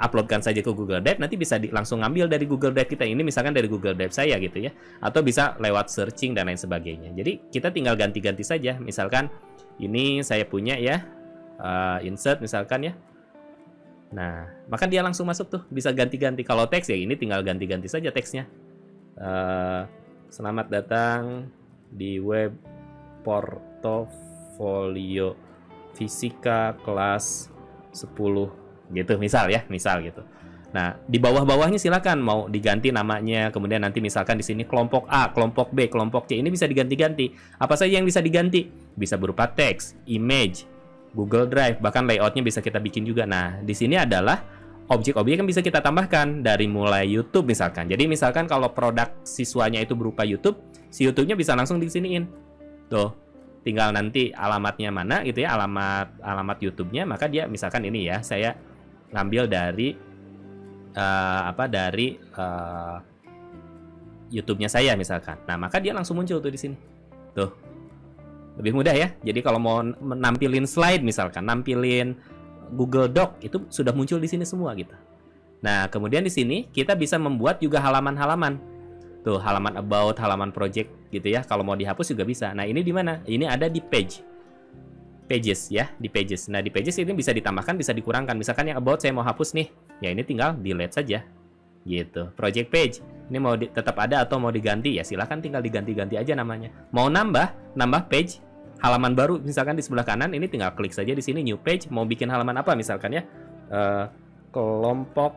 uploadkan 0.00 0.40
saja 0.40 0.64
ke 0.64 0.72
Google 0.72 1.04
Drive, 1.04 1.20
nanti 1.20 1.36
bisa 1.36 1.60
di, 1.60 1.68
langsung 1.68 2.00
ngambil 2.00 2.32
dari 2.32 2.48
Google 2.48 2.72
Drive 2.72 2.88
kita. 2.88 3.04
Ini 3.04 3.20
misalkan 3.20 3.52
dari 3.52 3.68
Google 3.68 3.92
Drive 3.92 4.16
saya 4.16 4.40
gitu 4.40 4.64
ya, 4.64 4.72
atau 5.04 5.20
bisa 5.20 5.60
lewat 5.60 5.92
searching 5.92 6.32
dan 6.32 6.48
lain 6.48 6.56
sebagainya. 6.56 7.12
Jadi 7.12 7.52
kita 7.52 7.68
tinggal 7.68 8.00
ganti-ganti 8.00 8.40
saja. 8.40 8.80
Misalkan 8.80 9.28
ini 9.76 10.24
saya 10.24 10.48
punya 10.48 10.80
ya, 10.80 11.04
uh, 11.60 12.00
insert 12.00 12.40
misalkan 12.40 12.88
ya. 12.88 12.92
Nah, 14.10 14.48
maka 14.72 14.88
dia 14.88 15.04
langsung 15.04 15.28
masuk 15.28 15.52
tuh, 15.52 15.62
bisa 15.68 15.92
ganti-ganti. 15.92 16.42
Kalau 16.42 16.64
teks 16.64 16.88
ya 16.88 16.96
ini 16.96 17.12
tinggal 17.14 17.44
ganti-ganti 17.44 17.92
saja 17.92 18.08
teksnya. 18.08 18.48
Uh, 19.20 19.84
selamat 20.32 20.72
datang 20.72 21.52
di 21.92 22.16
web 22.16 22.56
portofolio 24.60 25.32
fisika 25.96 26.76
kelas 26.84 27.48
10 27.96 28.92
gitu 28.92 29.12
misal 29.16 29.48
ya, 29.48 29.64
misal 29.72 30.04
gitu. 30.04 30.20
Nah, 30.70 30.94
di 31.02 31.18
bawah-bawahnya 31.18 31.82
silakan 31.82 32.22
mau 32.22 32.46
diganti 32.46 32.94
namanya, 32.94 33.50
kemudian 33.50 33.82
nanti 33.82 33.98
misalkan 33.98 34.38
di 34.38 34.46
sini 34.46 34.62
kelompok 34.62 35.08
A, 35.10 35.34
kelompok 35.34 35.74
B, 35.74 35.90
kelompok 35.90 36.30
C 36.30 36.38
ini 36.38 36.46
bisa 36.46 36.70
diganti-ganti. 36.70 37.34
Apa 37.58 37.74
saja 37.74 37.98
yang 37.98 38.06
bisa 38.06 38.22
diganti? 38.22 38.70
Bisa 38.94 39.18
berupa 39.18 39.50
teks, 39.50 39.98
image, 40.06 40.70
Google 41.10 41.50
Drive, 41.50 41.82
bahkan 41.82 42.06
layoutnya 42.06 42.46
bisa 42.46 42.62
kita 42.62 42.78
bikin 42.78 43.02
juga. 43.02 43.26
Nah, 43.26 43.58
di 43.58 43.74
sini 43.74 43.98
adalah 43.98 44.46
objek-objek 44.86 45.42
yang 45.42 45.48
bisa 45.50 45.58
kita 45.58 45.82
tambahkan 45.82 46.46
dari 46.46 46.70
mulai 46.70 47.10
YouTube 47.10 47.50
misalkan. 47.50 47.90
Jadi 47.90 48.06
misalkan 48.06 48.46
kalau 48.46 48.70
produk 48.70 49.10
siswanya 49.26 49.82
itu 49.82 49.98
berupa 49.98 50.22
YouTube, 50.22 50.54
si 50.86 51.02
YouTube-nya 51.02 51.34
bisa 51.34 51.58
langsung 51.58 51.82
disiniin. 51.82 52.30
Tuh, 52.86 53.10
tinggal 53.60 53.92
nanti 53.92 54.32
alamatnya 54.32 54.88
mana 54.88 55.20
gitu 55.24 55.44
ya, 55.44 55.56
alamat 55.56 56.20
alamat 56.20 56.58
YouTube-nya, 56.64 57.04
maka 57.04 57.28
dia 57.28 57.44
misalkan 57.44 57.84
ini 57.84 58.08
ya, 58.08 58.24
saya 58.24 58.56
ngambil 59.10 59.50
dari 59.50 59.94
uh, 60.96 61.40
apa 61.50 61.66
dari 61.66 62.16
uh, 62.38 62.98
YouTube-nya 64.30 64.70
saya 64.70 64.94
misalkan. 64.94 65.42
Nah, 65.44 65.58
maka 65.58 65.82
dia 65.82 65.90
langsung 65.90 66.16
muncul 66.16 66.38
tuh 66.38 66.52
di 66.54 66.60
sini. 66.60 66.76
Tuh. 67.34 67.50
Lebih 68.58 68.72
mudah 68.78 68.94
ya. 68.94 69.10
Jadi 69.26 69.40
kalau 69.42 69.58
mau 69.58 69.82
nampilin 69.98 70.64
slide 70.64 71.02
misalkan, 71.02 71.42
nampilin 71.42 72.14
Google 72.70 73.10
Doc 73.10 73.42
itu 73.42 73.66
sudah 73.66 73.90
muncul 73.90 74.22
di 74.22 74.30
sini 74.30 74.46
semua 74.46 74.70
gitu. 74.78 74.94
Nah, 75.60 75.90
kemudian 75.90 76.22
di 76.22 76.32
sini 76.32 76.70
kita 76.70 76.94
bisa 76.94 77.18
membuat 77.18 77.58
juga 77.58 77.82
halaman-halaman. 77.82 78.69
Tuh, 79.20 79.36
halaman 79.36 79.76
about, 79.76 80.16
halaman 80.16 80.50
project 80.50 80.88
gitu 81.12 81.28
ya. 81.28 81.44
Kalau 81.44 81.60
mau 81.60 81.76
dihapus 81.76 82.16
juga 82.16 82.24
bisa. 82.24 82.52
Nah, 82.56 82.64
ini 82.64 82.80
di 82.80 82.92
mana? 82.92 83.20
Ini 83.28 83.44
ada 83.48 83.68
di 83.68 83.84
page. 83.84 84.24
Pages 85.28 85.70
ya, 85.70 85.92
di 86.00 86.10
pages. 86.10 86.50
Nah, 86.50 86.58
di 86.58 86.72
pages 86.72 86.98
ini 86.98 87.14
bisa 87.14 87.30
ditambahkan, 87.30 87.78
bisa 87.78 87.94
dikurangkan. 87.94 88.34
Misalkan 88.34 88.72
yang 88.72 88.80
about 88.80 88.98
saya 89.04 89.14
mau 89.14 89.22
hapus 89.22 89.54
nih 89.54 89.68
ya 90.00 90.08
ini 90.10 90.24
tinggal 90.24 90.56
delete 90.56 90.96
saja 90.96 91.22
gitu 91.84 92.32
project 92.36 92.68
page 92.68 92.94
ini 93.30 93.38
mau 93.38 93.54
di, 93.56 93.70
tetap 93.70 93.96
ada 94.00 94.24
atau 94.24 94.36
mau 94.36 94.52
diganti 94.52 95.00
ya 95.00 95.04
silahkan 95.04 95.40
tinggal 95.40 95.64
diganti-ganti 95.64 96.16
aja 96.16 96.36
namanya 96.36 96.72
mau 96.92 97.08
nambah 97.08 97.76
nambah 97.76 98.08
page 98.10 98.40
halaman 98.80 99.16
baru 99.16 99.40
misalkan 99.40 99.76
di 99.76 99.84
sebelah 99.84 100.04
kanan 100.04 100.32
ini 100.32 100.48
tinggal 100.48 100.72
klik 100.76 100.92
saja 100.92 101.12
di 101.12 101.22
sini 101.24 101.44
new 101.44 101.56
page 101.56 101.88
mau 101.88 102.04
bikin 102.04 102.28
halaman 102.28 102.56
apa 102.60 102.76
misalkan 102.76 103.16
ya 103.16 103.22
uh, 103.72 104.08
kelompok 104.52 105.36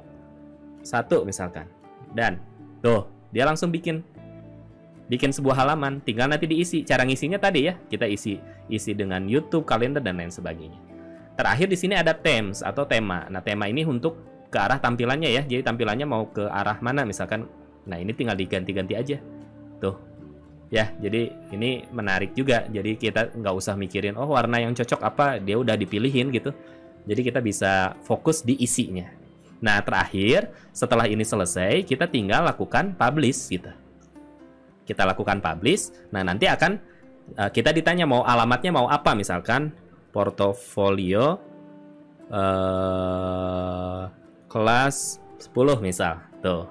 satu 0.84 1.24
misalkan 1.24 1.68
dan 2.12 2.40
tuh 2.84 3.08
dia 3.34 3.44
langsung 3.50 3.74
bikin 3.74 4.06
bikin 5.10 5.34
sebuah 5.34 5.66
halaman 5.66 6.00
tinggal 6.06 6.30
nanti 6.30 6.48
diisi 6.48 6.86
cara 6.86 7.04
ngisinya 7.04 7.42
tadi 7.42 7.68
ya 7.68 7.76
kita 7.90 8.08
isi 8.08 8.40
isi 8.72 8.94
dengan 8.94 9.26
YouTube 9.28 9.66
kalender 9.66 10.00
dan 10.00 10.22
lain 10.22 10.32
sebagainya 10.32 10.78
terakhir 11.34 11.68
di 11.68 11.76
sini 11.76 11.98
ada 11.98 12.14
themes 12.14 12.62
atau 12.62 12.86
tema 12.86 13.28
nah 13.28 13.42
tema 13.42 13.68
ini 13.68 13.84
untuk 13.84 14.34
ke 14.54 14.60
arah 14.62 14.78
tampilannya 14.78 15.34
ya. 15.34 15.42
Jadi 15.42 15.66
tampilannya 15.66 16.06
mau 16.06 16.30
ke 16.30 16.46
arah 16.46 16.78
mana 16.78 17.02
misalkan. 17.02 17.50
Nah, 17.90 17.98
ini 17.98 18.14
tinggal 18.14 18.38
diganti-ganti 18.38 18.94
aja. 18.94 19.18
Tuh. 19.82 19.98
Ya, 20.70 20.94
jadi 21.02 21.34
ini 21.50 21.90
menarik 21.90 22.38
juga. 22.38 22.70
Jadi 22.70 23.02
kita 23.02 23.34
nggak 23.34 23.56
usah 23.58 23.74
mikirin 23.74 24.14
oh 24.14 24.30
warna 24.30 24.62
yang 24.62 24.78
cocok 24.78 25.02
apa, 25.02 25.42
dia 25.42 25.58
udah 25.58 25.74
dipilihin 25.74 26.30
gitu. 26.30 26.54
Jadi 27.10 27.22
kita 27.26 27.42
bisa 27.42 27.98
fokus 28.06 28.46
di 28.46 28.56
isinya. 28.62 29.10
Nah, 29.64 29.80
terakhir 29.80 30.52
setelah 30.76 31.08
ini 31.08 31.24
selesai, 31.24 31.88
kita 31.88 32.12
tinggal 32.12 32.44
lakukan 32.44 33.00
publish 33.00 33.48
gitu. 33.48 33.72
Kita 34.84 35.08
lakukan 35.08 35.40
publish. 35.40 36.12
Nah, 36.12 36.20
nanti 36.28 36.52
akan 36.52 36.76
uh, 37.40 37.48
kita 37.48 37.72
ditanya 37.72 38.04
mau 38.04 38.28
alamatnya 38.28 38.76
mau 38.76 38.92
apa 38.92 39.16
misalkan 39.16 39.72
portofolio 40.12 41.40
uh, 42.28 44.12
kelas 44.52 45.24
10 45.40 45.80
misal. 45.80 46.20
Tuh. 46.44 46.68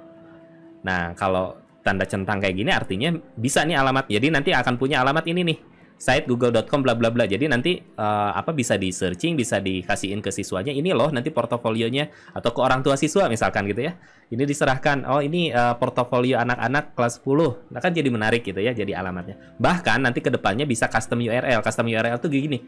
Nah, 0.85 1.17
kalau 1.17 1.57
tanda 1.81 2.05
centang 2.05 2.45
kayak 2.45 2.55
gini 2.61 2.71
artinya 2.71 3.09
bisa 3.41 3.65
nih 3.65 3.81
alamat. 3.81 4.05
Jadi 4.13 4.29
nanti 4.29 4.51
akan 4.53 4.77
punya 4.77 5.01
alamat 5.01 5.25
ini 5.33 5.41
nih. 5.49 5.59
Site 6.03 6.27
google.com 6.27 6.83
bla 6.83 6.99
bla 6.99 7.15
bla. 7.15 7.31
Jadi 7.31 7.47
nanti 7.47 7.79
uh, 7.79 8.35
apa 8.35 8.51
bisa 8.51 8.75
di 8.75 8.91
searching, 8.91 9.39
bisa 9.39 9.63
dikasihin 9.63 10.19
ke 10.19 10.35
siswanya. 10.35 10.75
Ini 10.75 10.91
loh 10.99 11.15
nanti 11.15 11.31
portofolionya 11.31 12.11
atau 12.35 12.51
ke 12.51 12.59
orang 12.59 12.83
tua 12.83 12.99
siswa 12.99 13.31
misalkan 13.31 13.71
gitu 13.71 13.87
ya. 13.87 13.95
Ini 14.27 14.43
diserahkan. 14.43 15.07
Oh, 15.07 15.23
ini 15.23 15.55
uh, 15.55 15.79
portofolio 15.79 16.43
anak-anak 16.43 16.99
kelas 16.99 17.23
10. 17.23 17.71
Nah, 17.71 17.79
kan 17.79 17.95
jadi 17.95 18.11
menarik 18.11 18.43
gitu 18.43 18.59
ya 18.59 18.75
jadi 18.75 18.99
alamatnya. 18.99 19.39
Bahkan 19.63 20.03
nanti 20.03 20.19
ke 20.19 20.35
depannya 20.35 20.67
bisa 20.67 20.91
custom 20.91 21.23
URL. 21.23 21.63
Custom 21.63 21.87
URL 21.87 22.19
tuh 22.19 22.35
gini. 22.35 22.59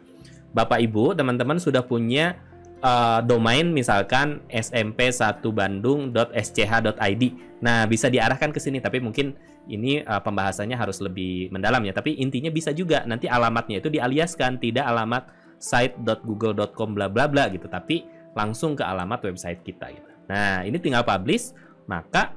Bapak 0.54 0.78
Ibu, 0.78 1.18
teman-teman 1.18 1.58
sudah 1.58 1.82
punya 1.82 2.38
uh, 2.86 3.18
domain 3.26 3.66
misalkan 3.66 4.46
smp1bandung.sch.id. 4.46 7.22
Nah, 7.66 7.82
bisa 7.90 8.06
diarahkan 8.06 8.54
ke 8.54 8.62
sini 8.62 8.78
tapi 8.78 9.02
mungkin 9.02 9.34
ini 9.68 10.04
uh, 10.04 10.20
pembahasannya 10.20 10.76
harus 10.76 11.00
lebih 11.00 11.48
mendalam 11.48 11.80
ya. 11.84 11.92
Tapi 11.96 12.20
intinya 12.20 12.52
bisa 12.52 12.70
juga 12.70 13.02
nanti 13.08 13.28
alamatnya 13.30 13.80
itu 13.80 13.88
dialiaskan, 13.88 14.60
tidak 14.60 14.84
alamat 14.84 15.30
site.google.com 15.58 16.92
bla 16.92 17.08
bla 17.08 17.24
bla 17.30 17.48
gitu, 17.48 17.68
tapi 17.70 18.04
langsung 18.36 18.76
ke 18.76 18.84
alamat 18.84 19.24
website 19.24 19.62
kita 19.64 19.88
gitu. 19.94 20.10
Nah, 20.28 20.66
ini 20.66 20.76
tinggal 20.80 21.06
publish, 21.06 21.54
maka 21.88 22.34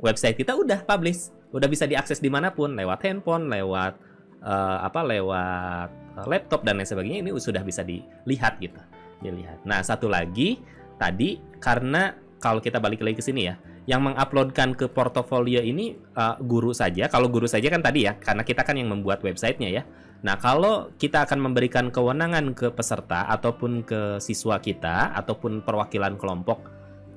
website 0.00 0.36
kita 0.36 0.52
udah 0.52 0.84
publish, 0.84 1.32
udah 1.54 1.68
bisa 1.70 1.88
diakses 1.88 2.20
di 2.20 2.28
mana 2.28 2.52
pun 2.52 2.76
lewat 2.76 3.00
handphone, 3.06 3.48
lewat 3.48 3.96
uh, 4.44 4.84
apa, 4.84 5.00
lewat 5.06 5.88
laptop 6.28 6.64
dan 6.64 6.76
lain 6.76 6.88
sebagainya. 6.88 7.18
Ini 7.24 7.30
sudah 7.36 7.62
bisa 7.64 7.80
dilihat 7.86 8.60
gitu 8.60 8.80
dilihat. 9.20 9.64
Nah, 9.64 9.80
satu 9.80 10.10
lagi 10.10 10.60
tadi 11.00 11.40
karena 11.60 12.12
kalau 12.40 12.60
kita 12.60 12.76
balik 12.76 13.00
lagi 13.00 13.16
ke 13.16 13.24
sini 13.24 13.48
ya, 13.48 13.56
yang 13.86 14.02
menguploadkan 14.02 14.74
ke 14.74 14.90
portofolio 14.90 15.62
ini 15.62 15.94
uh, 16.18 16.34
guru 16.42 16.74
saja. 16.74 17.06
Kalau 17.06 17.30
guru 17.30 17.46
saja 17.46 17.70
kan 17.70 17.80
tadi 17.80 18.10
ya, 18.10 18.18
karena 18.18 18.42
kita 18.42 18.66
kan 18.66 18.74
yang 18.74 18.90
membuat 18.90 19.22
websitenya 19.22 19.70
ya. 19.70 19.82
Nah, 20.26 20.34
kalau 20.42 20.90
kita 20.98 21.22
akan 21.22 21.38
memberikan 21.38 21.94
kewenangan 21.94 22.50
ke 22.58 22.74
peserta 22.74 23.30
ataupun 23.30 23.86
ke 23.86 24.18
siswa 24.18 24.58
kita 24.58 25.14
ataupun 25.14 25.62
perwakilan 25.62 26.18
kelompok 26.18 26.66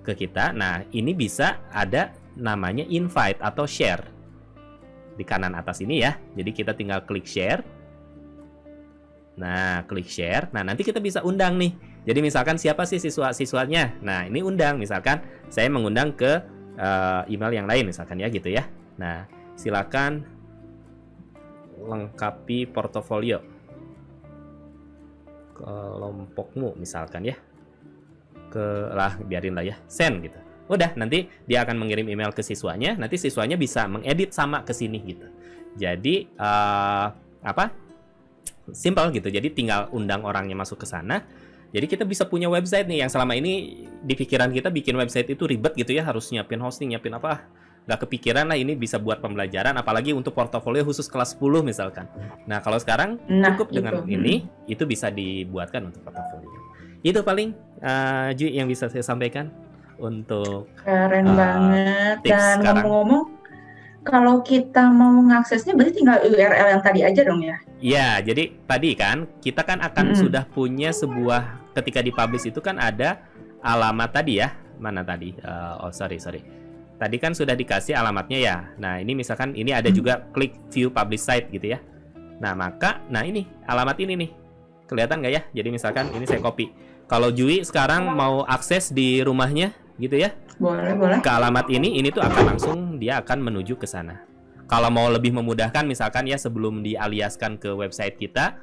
ke 0.05 0.13
kita, 0.13 0.53
nah 0.53 0.85
ini 0.93 1.17
bisa 1.17 1.57
ada 1.73 2.13
namanya 2.37 2.85
invite 2.85 3.41
atau 3.41 3.65
share 3.65 4.05
di 5.17 5.25
kanan 5.25 5.57
atas 5.57 5.81
ini 5.81 6.05
ya. 6.05 6.21
Jadi 6.37 6.53
kita 6.53 6.77
tinggal 6.77 7.01
klik 7.09 7.25
share. 7.25 7.65
Nah, 9.41 9.87
klik 9.89 10.05
share. 10.05 10.53
Nah, 10.53 10.61
nanti 10.61 10.85
kita 10.85 11.01
bisa 11.01 11.25
undang 11.25 11.57
nih 11.57 11.73
jadi 12.07 12.19
misalkan 12.23 12.55
siapa 12.55 12.87
sih 12.87 12.97
siswa-siswanya? 12.97 13.99
Nah, 13.99 14.25
ini 14.25 14.39
undang 14.39 14.79
misalkan 14.79 15.21
saya 15.51 15.67
mengundang 15.67 16.15
ke 16.15 16.41
uh, 16.79 17.27
email 17.27 17.51
yang 17.51 17.67
lain 17.67 17.91
misalkan 17.91 18.23
ya 18.23 18.31
gitu 18.31 18.47
ya. 18.47 18.63
Nah, 18.95 19.27
silakan 19.59 20.23
lengkapi 21.79 22.71
portofolio 22.71 23.43
kelompokmu 25.59 26.79
misalkan 26.79 27.27
ya. 27.27 27.35
Ke 28.49 28.89
lah 28.95 29.19
biarin 29.21 29.53
lah 29.53 29.67
ya, 29.67 29.75
send 29.85 30.25
gitu. 30.25 30.39
Udah, 30.69 30.93
nanti 30.97 31.29
dia 31.45 31.65
akan 31.65 31.81
mengirim 31.81 32.05
email 32.09 32.29
ke 32.29 32.45
siswanya, 32.45 32.93
nanti 32.97 33.17
siswanya 33.17 33.57
bisa 33.57 33.89
mengedit 33.89 34.33
sama 34.33 34.61
ke 34.61 34.73
sini 34.73 35.01
gitu. 35.05 35.27
Jadi 35.77 36.29
uh, 36.37 37.13
apa? 37.41 37.73
Simple 38.69 39.09
gitu. 39.17 39.33
Jadi 39.33 39.49
tinggal 39.49 39.89
undang 39.93 40.21
orangnya 40.25 40.53
masuk 40.53 40.85
ke 40.85 40.87
sana 40.89 41.25
jadi 41.69 41.85
kita 41.85 42.03
bisa 42.05 42.25
punya 42.25 42.49
website 42.49 42.89
nih 42.89 43.05
yang 43.05 43.11
selama 43.13 43.37
ini 43.37 43.85
di 44.01 44.13
pikiran 44.17 44.49
kita 44.49 44.73
bikin 44.73 44.97
website 44.97 45.29
itu 45.29 45.45
ribet 45.45 45.77
gitu 45.77 45.93
ya, 45.93 46.01
harus 46.01 46.33
nyiapin 46.33 46.57
hosting, 46.57 46.93
nyiapin 46.93 47.13
apa. 47.13 47.45
Nggak 47.85 48.05
kepikiran 48.05 48.49
lah 48.49 48.57
ini 48.57 48.73
bisa 48.73 48.97
buat 48.97 49.21
pembelajaran, 49.21 49.77
apalagi 49.77 50.13
untuk 50.13 50.33
portofolio 50.33 50.81
khusus 50.81 51.05
kelas 51.05 51.37
10 51.37 51.61
misalkan. 51.61 52.09
Nah 52.49 52.61
kalau 52.65 52.81
sekarang 52.81 53.21
nah, 53.29 53.53
cukup 53.53 53.69
dengan 53.69 54.01
itu. 54.01 54.17
ini, 54.17 54.35
itu 54.65 54.83
bisa 54.89 55.13
dibuatkan 55.13 55.93
untuk 55.93 56.01
portofolio. 56.01 56.49
Itu 57.05 57.21
paling 57.21 57.53
uh, 57.85 58.33
Ju 58.33 58.49
yang 58.49 58.65
bisa 58.65 58.89
saya 58.89 59.05
sampaikan 59.05 59.53
untuk 60.01 60.73
keren 60.81 61.27
uh, 61.27 61.35
banget 61.37 62.17
dan 62.25 62.65
ngomong-ngomong 62.65 63.25
kalau 64.07 64.41
kita 64.41 64.89
mau 64.89 65.11
mengaksesnya 65.21 65.75
berarti 65.75 66.01
tinggal 66.01 66.17
URL 66.23 66.67
yang 66.77 66.81
tadi 66.81 67.01
aja 67.05 67.21
dong 67.21 67.41
ya? 67.43 67.57
Iya, 67.79 68.09
jadi 68.25 68.43
tadi 68.65 68.89
kan 68.95 69.27
kita 69.43 69.61
kan 69.63 69.79
akan 69.83 70.11
-hmm. 70.11 70.19
sudah 70.19 70.43
punya 70.49 70.91
sebuah 70.91 71.58
ketika 71.77 71.99
dipublish 72.01 72.49
itu 72.49 72.59
kan 72.63 72.79
ada 72.79 73.21
alamat 73.61 74.09
tadi 74.09 74.39
ya. 74.41 74.55
Mana 74.79 75.03
tadi? 75.03 75.35
Uh, 75.43 75.87
oh 75.87 75.91
sorry 75.91 76.17
sorry. 76.17 76.39
Tadi 76.99 77.15
kan 77.19 77.31
sudah 77.31 77.55
dikasih 77.55 77.95
alamatnya 77.95 78.39
ya. 78.39 78.55
Nah 78.79 78.99
ini 78.99 79.15
misalkan 79.15 79.55
ini 79.55 79.71
ada 79.71 79.87
juga 79.91 80.23
klik 80.31 80.55
view 80.71 80.91
publish 80.91 81.23
site 81.23 81.47
gitu 81.51 81.75
ya. 81.75 81.79
Nah 82.39 82.55
maka, 82.55 83.03
nah 83.11 83.23
ini 83.23 83.47
alamat 83.67 83.99
ini 83.99 84.13
nih 84.15 84.29
kelihatan 84.87 85.19
nggak 85.19 85.33
ya? 85.33 85.41
Jadi 85.51 85.69
misalkan 85.71 86.11
ini 86.15 86.23
saya 86.23 86.39
copy. 86.39 86.71
Kalau 87.09 87.33
Jui 87.33 87.65
sekarang 87.65 88.13
mau 88.13 88.45
akses 88.45 88.93
di 88.93 89.19
rumahnya, 89.25 89.73
gitu 89.99 90.15
ya. 90.15 90.31
Boleh, 90.57 90.95
boleh. 90.95 91.17
Ke 91.19 91.29
alamat 91.29 91.67
ini, 91.67 91.99
ini 91.99 92.09
tuh 92.09 92.23
akan 92.23 92.43
langsung 92.55 92.77
dia 92.97 93.19
akan 93.19 93.51
menuju 93.51 93.75
ke 93.75 93.85
sana. 93.85 94.23
Kalau 94.69 94.87
mau 94.93 95.09
lebih 95.11 95.33
memudahkan, 95.35 95.83
misalkan 95.83 96.29
ya 96.29 96.37
sebelum 96.37 96.85
dialiaskan 96.85 97.59
ke 97.59 97.73
website 97.73 98.15
kita, 98.21 98.55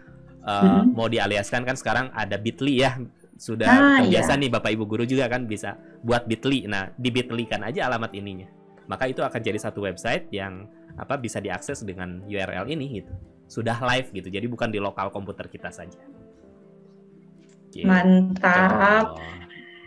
uh, 0.46 0.86
hmm. 0.86 0.94
mau 0.94 1.10
dialiaskan 1.10 1.66
kan 1.66 1.76
sekarang 1.76 2.06
ada 2.14 2.38
Bitly 2.38 2.80
ya, 2.86 2.96
sudah 3.36 3.68
ah, 3.68 4.00
terbiasa 4.00 4.32
iya. 4.34 4.40
nih 4.40 4.50
Bapak 4.54 4.70
Ibu 4.72 4.84
guru 4.88 5.04
juga 5.04 5.28
kan 5.28 5.44
bisa 5.44 5.76
buat 6.00 6.24
Bitly. 6.24 6.64
Nah, 6.64 6.88
di 6.96 7.12
Bitly 7.12 7.44
kan 7.44 7.66
aja 7.66 7.90
alamat 7.90 8.16
ininya. 8.16 8.48
Maka 8.88 9.10
itu 9.10 9.20
akan 9.20 9.40
jadi 9.42 9.58
satu 9.60 9.84
website 9.84 10.32
yang 10.32 10.70
apa 10.96 11.20
bisa 11.20 11.42
diakses 11.42 11.84
dengan 11.84 12.24
URL 12.24 12.64
ini 12.72 13.02
gitu. 13.02 13.12
Sudah 13.46 13.76
live 13.92 14.08
gitu. 14.14 14.28
Jadi 14.32 14.46
bukan 14.48 14.72
di 14.72 14.80
lokal 14.80 15.12
komputer 15.12 15.52
kita 15.52 15.68
saja. 15.68 16.00
Gitu. 17.68 17.84
Mantap. 17.84 19.20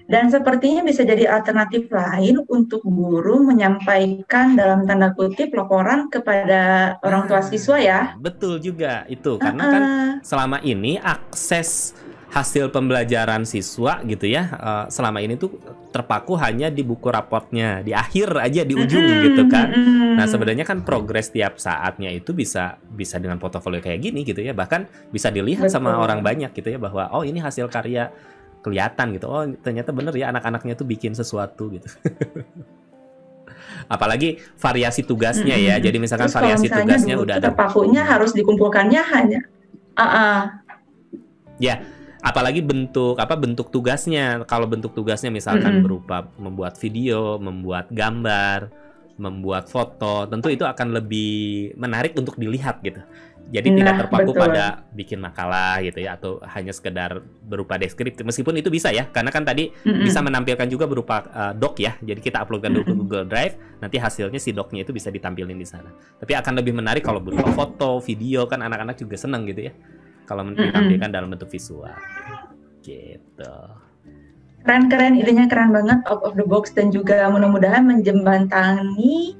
Dan 0.09 0.33
sepertinya 0.33 0.81
bisa 0.81 1.05
jadi 1.05 1.29
alternatif 1.29 1.85
lain 1.93 2.41
untuk 2.49 2.81
guru 2.81 3.45
menyampaikan 3.45 4.57
dalam 4.57 4.89
tanda 4.89 5.13
kutip 5.13 5.53
laporan 5.53 6.09
kepada 6.09 6.97
orang 7.05 7.29
tua 7.29 7.45
siswa 7.45 7.77
ya. 7.77 7.99
Betul 8.17 8.57
juga 8.57 9.05
itu 9.05 9.37
karena 9.37 9.61
uh 9.61 9.69
-uh. 9.69 9.73
kan 9.73 9.83
selama 10.25 10.57
ini 10.65 10.97
akses 10.97 11.93
hasil 12.29 12.69
pembelajaran 12.69 13.41
siswa 13.41 14.05
gitu 14.05 14.29
ya 14.29 14.53
uh, 14.53 14.85
selama 14.85 15.17
ini 15.17 15.33
tuh 15.33 15.49
terpaku 15.89 16.37
hanya 16.37 16.69
di 16.69 16.85
buku 16.85 17.09
raportnya 17.09 17.81
di 17.81 17.89
akhir 17.89 18.37
aja 18.37 18.61
di 18.61 18.77
ujung 18.77 19.01
mm 19.01 19.13
-hmm. 19.13 19.25
gitu 19.25 19.43
kan. 19.49 19.67
Nah 20.13 20.25
sebenarnya 20.29 20.61
kan 20.61 20.85
progres 20.85 21.33
tiap 21.33 21.57
saatnya 21.57 22.13
itu 22.13 22.29
bisa 22.37 22.77
bisa 22.93 23.17
dengan 23.17 23.41
portofolio 23.41 23.81
kayak 23.81 23.97
gini 24.09 24.21
gitu 24.21 24.45
ya 24.45 24.53
bahkan 24.53 24.85
bisa 25.09 25.33
dilihat 25.33 25.69
Betul. 25.69 25.81
sama 25.81 25.97
orang 25.97 26.21
banyak 26.21 26.53
gitu 26.53 26.69
ya 26.69 26.77
bahwa 26.77 27.09
oh 27.09 27.25
ini 27.25 27.41
hasil 27.41 27.65
karya 27.65 28.13
kelihatan 28.59 29.15
gitu 29.15 29.31
oh 29.31 29.47
ternyata 29.63 29.95
bener 29.95 30.11
ya 30.15 30.31
anak-anaknya 30.35 30.75
tuh 30.75 30.87
bikin 30.87 31.15
sesuatu 31.15 31.71
gitu. 31.71 31.87
Apalagi 33.89 34.37
variasi 34.59 35.01
tugasnya 35.01 35.55
mm 35.57 35.63
-hmm. 35.65 35.69
ya. 35.73 35.75
Jadi 35.81 35.97
misalkan 35.97 36.29
Terus 36.29 36.37
variasi 36.37 36.67
tugasnya 36.69 37.15
udah 37.17 37.35
ada. 37.41 37.49
Terpakunya 37.49 38.01
harus 38.05 38.31
dikumpulkannya 38.37 39.01
hanya. 39.01 39.39
Uh 39.97 40.03
-uh. 40.03 40.39
Ya, 41.59 41.83
apalagi 42.23 42.63
bentuk 42.63 43.19
apa 43.19 43.35
bentuk 43.35 43.71
tugasnya 43.73 44.43
kalau 44.47 44.69
bentuk 44.69 44.95
tugasnya 44.95 45.31
misalkan 45.33 45.63
mm 45.63 45.75
-hmm. 45.79 45.85
berupa 45.85 46.17
membuat 46.39 46.79
video 46.79 47.39
membuat 47.41 47.91
gambar 47.91 48.71
membuat 49.19 49.67
foto 49.67 50.25
tentu 50.25 50.47
itu 50.47 50.63
akan 50.63 50.95
lebih 50.95 51.75
menarik 51.75 52.15
untuk 52.15 52.39
dilihat 52.39 52.79
gitu 52.81 53.03
jadi 53.49 53.65
nah, 53.73 53.77
tidak 53.81 53.95
terpaku 54.05 54.31
betul. 54.31 54.41
pada 54.45 54.65
bikin 54.93 55.19
makalah 55.19 55.81
gitu 55.81 56.05
ya 56.05 56.15
atau 56.15 56.37
hanya 56.45 56.69
sekedar 56.69 57.19
berupa 57.43 57.75
deskripsi 57.81 58.21
meskipun 58.21 58.61
itu 58.61 58.69
bisa 58.71 58.93
ya 58.93 59.09
karena 59.09 59.33
kan 59.33 59.43
tadi 59.43 59.73
mm 59.73 59.83
-hmm. 59.83 60.05
bisa 60.05 60.19
menampilkan 60.21 60.67
juga 60.69 60.85
berupa 60.85 61.25
uh, 61.33 61.53
doc 61.57 61.81
ya 61.81 61.97
jadi 61.99 62.21
kita 62.21 62.45
uploadkan 62.45 62.71
dulu 62.71 62.85
mm 62.85 62.91
-hmm. 62.93 62.99
ke 62.99 63.01
Google 63.03 63.25
Drive 63.27 63.53
nanti 63.83 63.97
hasilnya 63.99 64.39
si 64.39 64.53
docnya 64.53 64.85
itu 64.85 64.93
bisa 64.93 65.09
ditampilin 65.09 65.57
di 65.57 65.67
sana 65.67 65.89
tapi 66.21 66.37
akan 66.37 66.53
lebih 66.61 66.77
menarik 66.77 67.01
kalau 67.01 67.19
berupa 67.19 67.49
foto 67.51 67.99
video 67.99 68.45
kan 68.45 68.61
anak-anak 68.61 68.95
juga 68.95 69.17
seneng 69.17 69.49
gitu 69.49 69.67
ya 69.67 69.73
kalau 70.29 70.45
ditampilkan 70.45 71.09
dalam 71.09 71.33
bentuk 71.33 71.49
visual. 71.49 71.97
Gitu. 72.85 73.55
Keren-keren, 74.69 75.17
idenya 75.17 75.49
keren 75.49 75.73
banget, 75.73 75.97
out 76.05 76.21
of 76.21 76.37
the 76.37 76.45
box 76.45 76.69
dan 76.77 76.93
juga 76.93 77.25
mudah-mudahan 77.33 77.89
menjembatani 77.89 79.33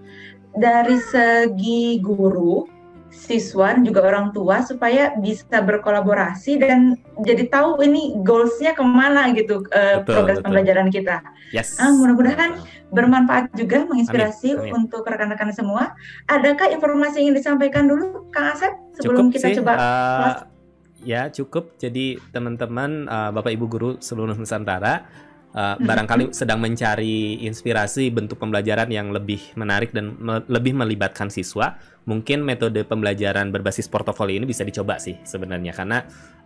dari 0.58 0.98
segi 0.98 2.02
guru, 2.02 2.66
siswa 3.14 3.78
dan 3.78 3.86
juga 3.86 4.10
orang 4.10 4.34
tua 4.34 4.66
supaya 4.66 5.14
bisa 5.22 5.62
berkolaborasi 5.62 6.58
dan 6.58 6.98
jadi 7.22 7.46
tahu 7.46 7.78
ini 7.86 8.18
goalsnya 8.26 8.74
ke 8.74 8.82
mana 8.82 9.30
gitu 9.38 9.62
uh, 9.70 10.02
betul, 10.02 10.18
progres 10.18 10.42
betul. 10.42 10.46
pembelajaran 10.50 10.90
kita. 10.90 11.22
Yes. 11.54 11.78
Ah, 11.78 11.94
mudah-mudahan 11.94 12.66
bermanfaat 12.90 13.54
juga, 13.54 13.86
menginspirasi 13.86 14.58
amin, 14.58 14.66
amin. 14.66 14.72
untuk 14.82 15.06
rekan-rekan 15.06 15.54
semua. 15.54 15.94
Adakah 16.26 16.74
informasi 16.74 17.22
yang 17.22 17.30
ingin 17.30 17.38
disampaikan 17.38 17.86
dulu, 17.86 18.34
Kang 18.34 18.50
Asep, 18.50 18.74
sebelum 18.98 19.30
Cukup 19.30 19.38
kita 19.38 19.48
sih, 19.54 19.58
coba 19.62 19.74
uh, 19.78 20.58
ya 21.04 21.32
cukup. 21.32 21.76
Jadi 21.80 22.20
teman-teman 22.32 23.08
uh, 23.08 23.32
Bapak 23.36 23.52
Ibu 23.54 23.66
guru 23.70 23.92
seluruh 24.00 24.36
Nusantara 24.36 25.06
uh, 25.54 25.76
barangkali 25.80 26.32
sedang 26.36 26.62
mencari 26.62 27.44
inspirasi 27.46 28.14
bentuk 28.14 28.38
pembelajaran 28.38 28.90
yang 28.90 29.10
lebih 29.10 29.40
menarik 29.58 29.94
dan 29.94 30.18
me 30.20 30.42
lebih 30.46 30.78
melibatkan 30.78 31.32
siswa, 31.34 31.78
mungkin 32.06 32.46
metode 32.46 32.86
pembelajaran 32.86 33.50
berbasis 33.50 33.90
portofolio 33.90 34.38
ini 34.38 34.48
bisa 34.50 34.66
dicoba 34.66 35.02
sih 35.02 35.18
sebenarnya 35.24 35.74
karena 35.74 35.98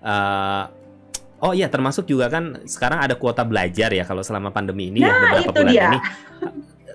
uh, 0.04 0.66
Oh 1.44 1.52
iya, 1.52 1.68
termasuk 1.68 2.08
juga 2.08 2.32
kan 2.32 2.64
sekarang 2.64 3.04
ada 3.04 3.20
kuota 3.20 3.44
belajar 3.44 3.92
ya 3.92 4.08
kalau 4.08 4.24
selama 4.24 4.56
pandemi 4.56 4.88
ini 4.88 5.04
ya, 5.04 5.12
nah, 5.12 5.12
ya 5.12 5.24
beberapa 5.44 5.52
bulan 5.52 5.74
dia. 5.76 5.88
ini. 5.92 6.00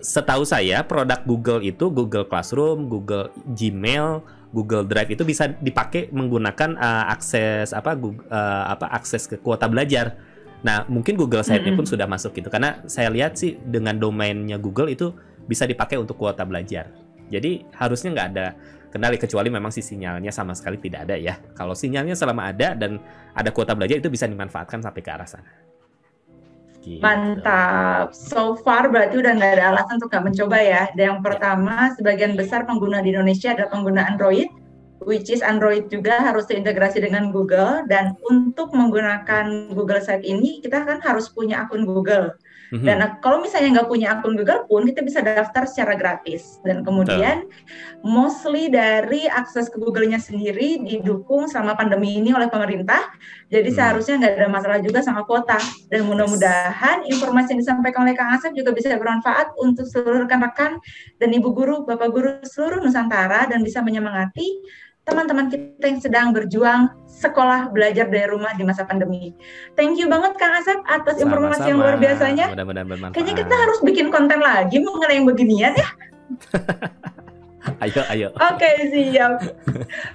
Setahu 0.01 0.43
saya 0.49 0.81
produk 0.89 1.21
Google 1.29 1.61
itu 1.61 1.93
Google 1.93 2.25
Classroom, 2.25 2.89
Google 2.89 3.29
Gmail, 3.45 4.25
Google 4.49 4.89
Drive 4.89 5.13
itu 5.13 5.23
bisa 5.29 5.49
dipakai 5.49 6.09
menggunakan 6.09 6.77
uh, 6.81 7.05
akses 7.13 7.77
apa 7.77 7.93
Google, 7.93 8.25
uh, 8.33 8.73
apa 8.73 8.89
akses 8.93 9.29
ke 9.29 9.37
kuota 9.37 9.69
belajar. 9.69 10.17
Nah, 10.65 10.83
mungkin 10.91 11.15
Google 11.15 11.47
Site-nya 11.47 11.77
pun 11.79 11.87
sudah 11.87 12.11
masuk 12.11 12.35
gitu 12.35 12.51
karena 12.51 12.83
saya 12.91 13.13
lihat 13.13 13.39
sih 13.39 13.55
dengan 13.63 13.95
domainnya 13.95 14.59
Google 14.59 14.91
itu 14.91 15.15
bisa 15.47 15.69
dipakai 15.69 16.01
untuk 16.01 16.19
kuota 16.19 16.43
belajar. 16.43 16.91
Jadi 17.29 17.63
harusnya 17.77 18.11
nggak 18.11 18.29
ada 18.35 18.47
kendali 18.89 19.21
kecuali 19.21 19.53
memang 19.53 19.69
si 19.69 19.85
sinyalnya 19.85 20.33
sama 20.33 20.57
sekali 20.57 20.81
tidak 20.81 21.07
ada 21.07 21.15
ya. 21.15 21.37
Kalau 21.53 21.77
sinyalnya 21.77 22.17
selama 22.17 22.49
ada 22.49 22.73
dan 22.73 22.99
ada 23.37 23.53
kuota 23.53 23.77
belajar 23.77 24.01
itu 24.01 24.09
bisa 24.09 24.25
dimanfaatkan 24.25 24.81
sampai 24.81 25.01
ke 25.05 25.11
arah 25.13 25.29
sana. 25.29 25.68
Gitu. 26.89 27.05
Mantap. 27.05 28.17
So 28.17 28.57
far 28.65 28.89
berarti 28.89 29.21
udah 29.21 29.37
nggak 29.37 29.53
ada 29.61 29.65
alasan 29.77 30.01
untuk 30.01 30.09
nggak 30.09 30.25
mencoba 30.33 30.57
ya. 30.57 30.83
Dan 30.97 31.05
yang 31.05 31.21
pertama, 31.21 31.93
sebagian 32.01 32.33
besar 32.33 32.65
pengguna 32.65 33.05
di 33.05 33.13
Indonesia 33.13 33.53
adalah 33.53 33.69
pengguna 33.69 34.09
Android, 34.09 34.49
which 35.05 35.29
is 35.29 35.45
Android 35.45 35.93
juga 35.93 36.25
harus 36.25 36.49
terintegrasi 36.49 37.05
dengan 37.05 37.29
Google. 37.29 37.85
Dan 37.93 38.17
untuk 38.25 38.73
menggunakan 38.73 39.77
Google 39.77 40.01
Site 40.01 40.25
ini, 40.25 40.65
kita 40.65 40.89
kan 40.89 41.05
harus 41.05 41.29
punya 41.29 41.69
akun 41.69 41.85
Google. 41.85 42.33
Mm-hmm. 42.69 42.85
Dan 42.85 42.99
kalau 43.25 43.41
misalnya 43.41 43.81
nggak 43.81 43.89
punya 43.89 44.07
akun 44.19 44.37
Google 44.37 44.69
pun 44.69 44.85
kita 44.85 45.01
bisa 45.01 45.25
daftar 45.25 45.65
secara 45.65 45.97
gratis. 45.97 46.61
Dan 46.61 46.85
kemudian 46.85 47.49
Betul. 47.49 48.05
mostly 48.05 48.69
dari 48.69 49.25
akses 49.25 49.73
ke 49.73 49.81
Google-nya 49.81 50.21
sendiri 50.21 50.85
didukung 50.85 51.49
sama 51.49 51.73
pandemi 51.73 52.21
ini 52.21 52.37
oleh 52.37 52.53
pemerintah. 52.53 53.09
Jadi 53.49 53.73
hmm. 53.73 53.77
seharusnya 53.77 54.15
nggak 54.21 54.35
ada 54.37 54.49
masalah 54.53 54.79
juga 54.85 55.01
sama 55.01 55.25
kuota. 55.25 55.57
Dan 55.89 56.05
mudah-mudahan 56.05 57.09
informasi 57.09 57.57
yang 57.57 57.61
disampaikan 57.65 58.05
oleh 58.05 58.13
Kang 58.13 58.37
Asep 58.37 58.53
juga 58.53 58.77
bisa 58.77 58.93
bermanfaat 59.01 59.57
untuk 59.57 59.89
seluruh 59.89 60.29
rekan-rekan 60.29 60.77
dan 61.17 61.29
ibu 61.33 61.51
guru, 61.57 61.89
bapak 61.89 62.09
guru 62.13 62.31
seluruh 62.45 62.85
Nusantara 62.85 63.49
dan 63.49 63.65
bisa 63.65 63.81
menyemangati 63.81 64.61
teman-teman 65.09 65.49
kita 65.49 65.85
yang 65.89 66.01
sedang 66.05 66.27
berjuang 66.37 66.93
sekolah 67.09 67.73
belajar 67.73 68.07
dari 68.07 68.29
rumah 68.29 68.53
di 68.55 68.63
masa 68.63 68.85
pandemi. 68.85 69.33
Thank 69.75 69.97
you 69.97 70.07
banget 70.07 70.37
Kang 70.37 70.55
Asep 70.55 70.79
atas 70.85 71.19
Sama-sama. 71.19 71.49
informasi 71.49 71.67
yang 71.73 71.79
luar 71.81 71.97
biasanya. 71.97 72.47
Mudah-mudahan 72.53 73.11
Kayaknya 73.17 73.35
kita 73.41 73.55
harus 73.57 73.79
bikin 73.83 74.07
konten 74.13 74.39
lagi 74.39 74.77
mengenai 74.79 75.17
yang 75.19 75.27
beginian 75.27 75.73
ya. 75.75 75.89
ayo, 77.85 78.03
ayo. 78.13 78.29
Oke, 78.37 78.61
okay, 78.61 78.75
siap. 78.93 79.41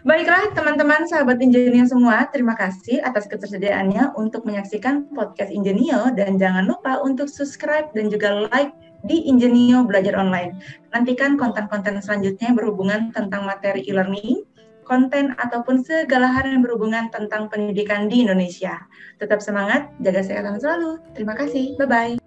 Baiklah 0.07 0.53
teman-teman 0.53 1.09
sahabat 1.09 1.41
Ingenio 1.41 1.89
semua, 1.89 2.29
terima 2.29 2.53
kasih 2.53 3.01
atas 3.01 3.25
ketersediaannya 3.27 4.15
untuk 4.15 4.45
menyaksikan 4.45 5.09
podcast 5.11 5.49
Ingenio 5.49 6.13
dan 6.13 6.37
jangan 6.37 6.69
lupa 6.69 7.01
untuk 7.01 7.27
subscribe 7.27 7.89
dan 7.97 8.13
juga 8.13 8.47
like 8.53 8.71
di 9.03 9.27
Ingenio 9.27 9.83
Belajar 9.83 10.15
Online. 10.15 10.55
Nantikan 10.95 11.35
konten-konten 11.35 11.99
selanjutnya 11.99 12.51
yang 12.53 12.57
berhubungan 12.57 13.11
tentang 13.11 13.43
materi 13.43 13.83
e-learning, 13.83 14.47
konten 14.83 15.35
ataupun 15.39 15.83
segala 15.83 16.31
hal 16.31 16.47
yang 16.47 16.61
berhubungan 16.61 17.09
tentang 17.09 17.49
pendidikan 17.49 18.07
di 18.07 18.23
Indonesia. 18.23 18.85
Tetap 19.17 19.39
semangat, 19.39 19.89
jaga 20.03 20.21
kesehatan 20.21 20.59
selalu. 20.59 20.99
Terima 21.15 21.33
kasih. 21.35 21.75
Bye 21.79 21.89
bye. 21.89 22.22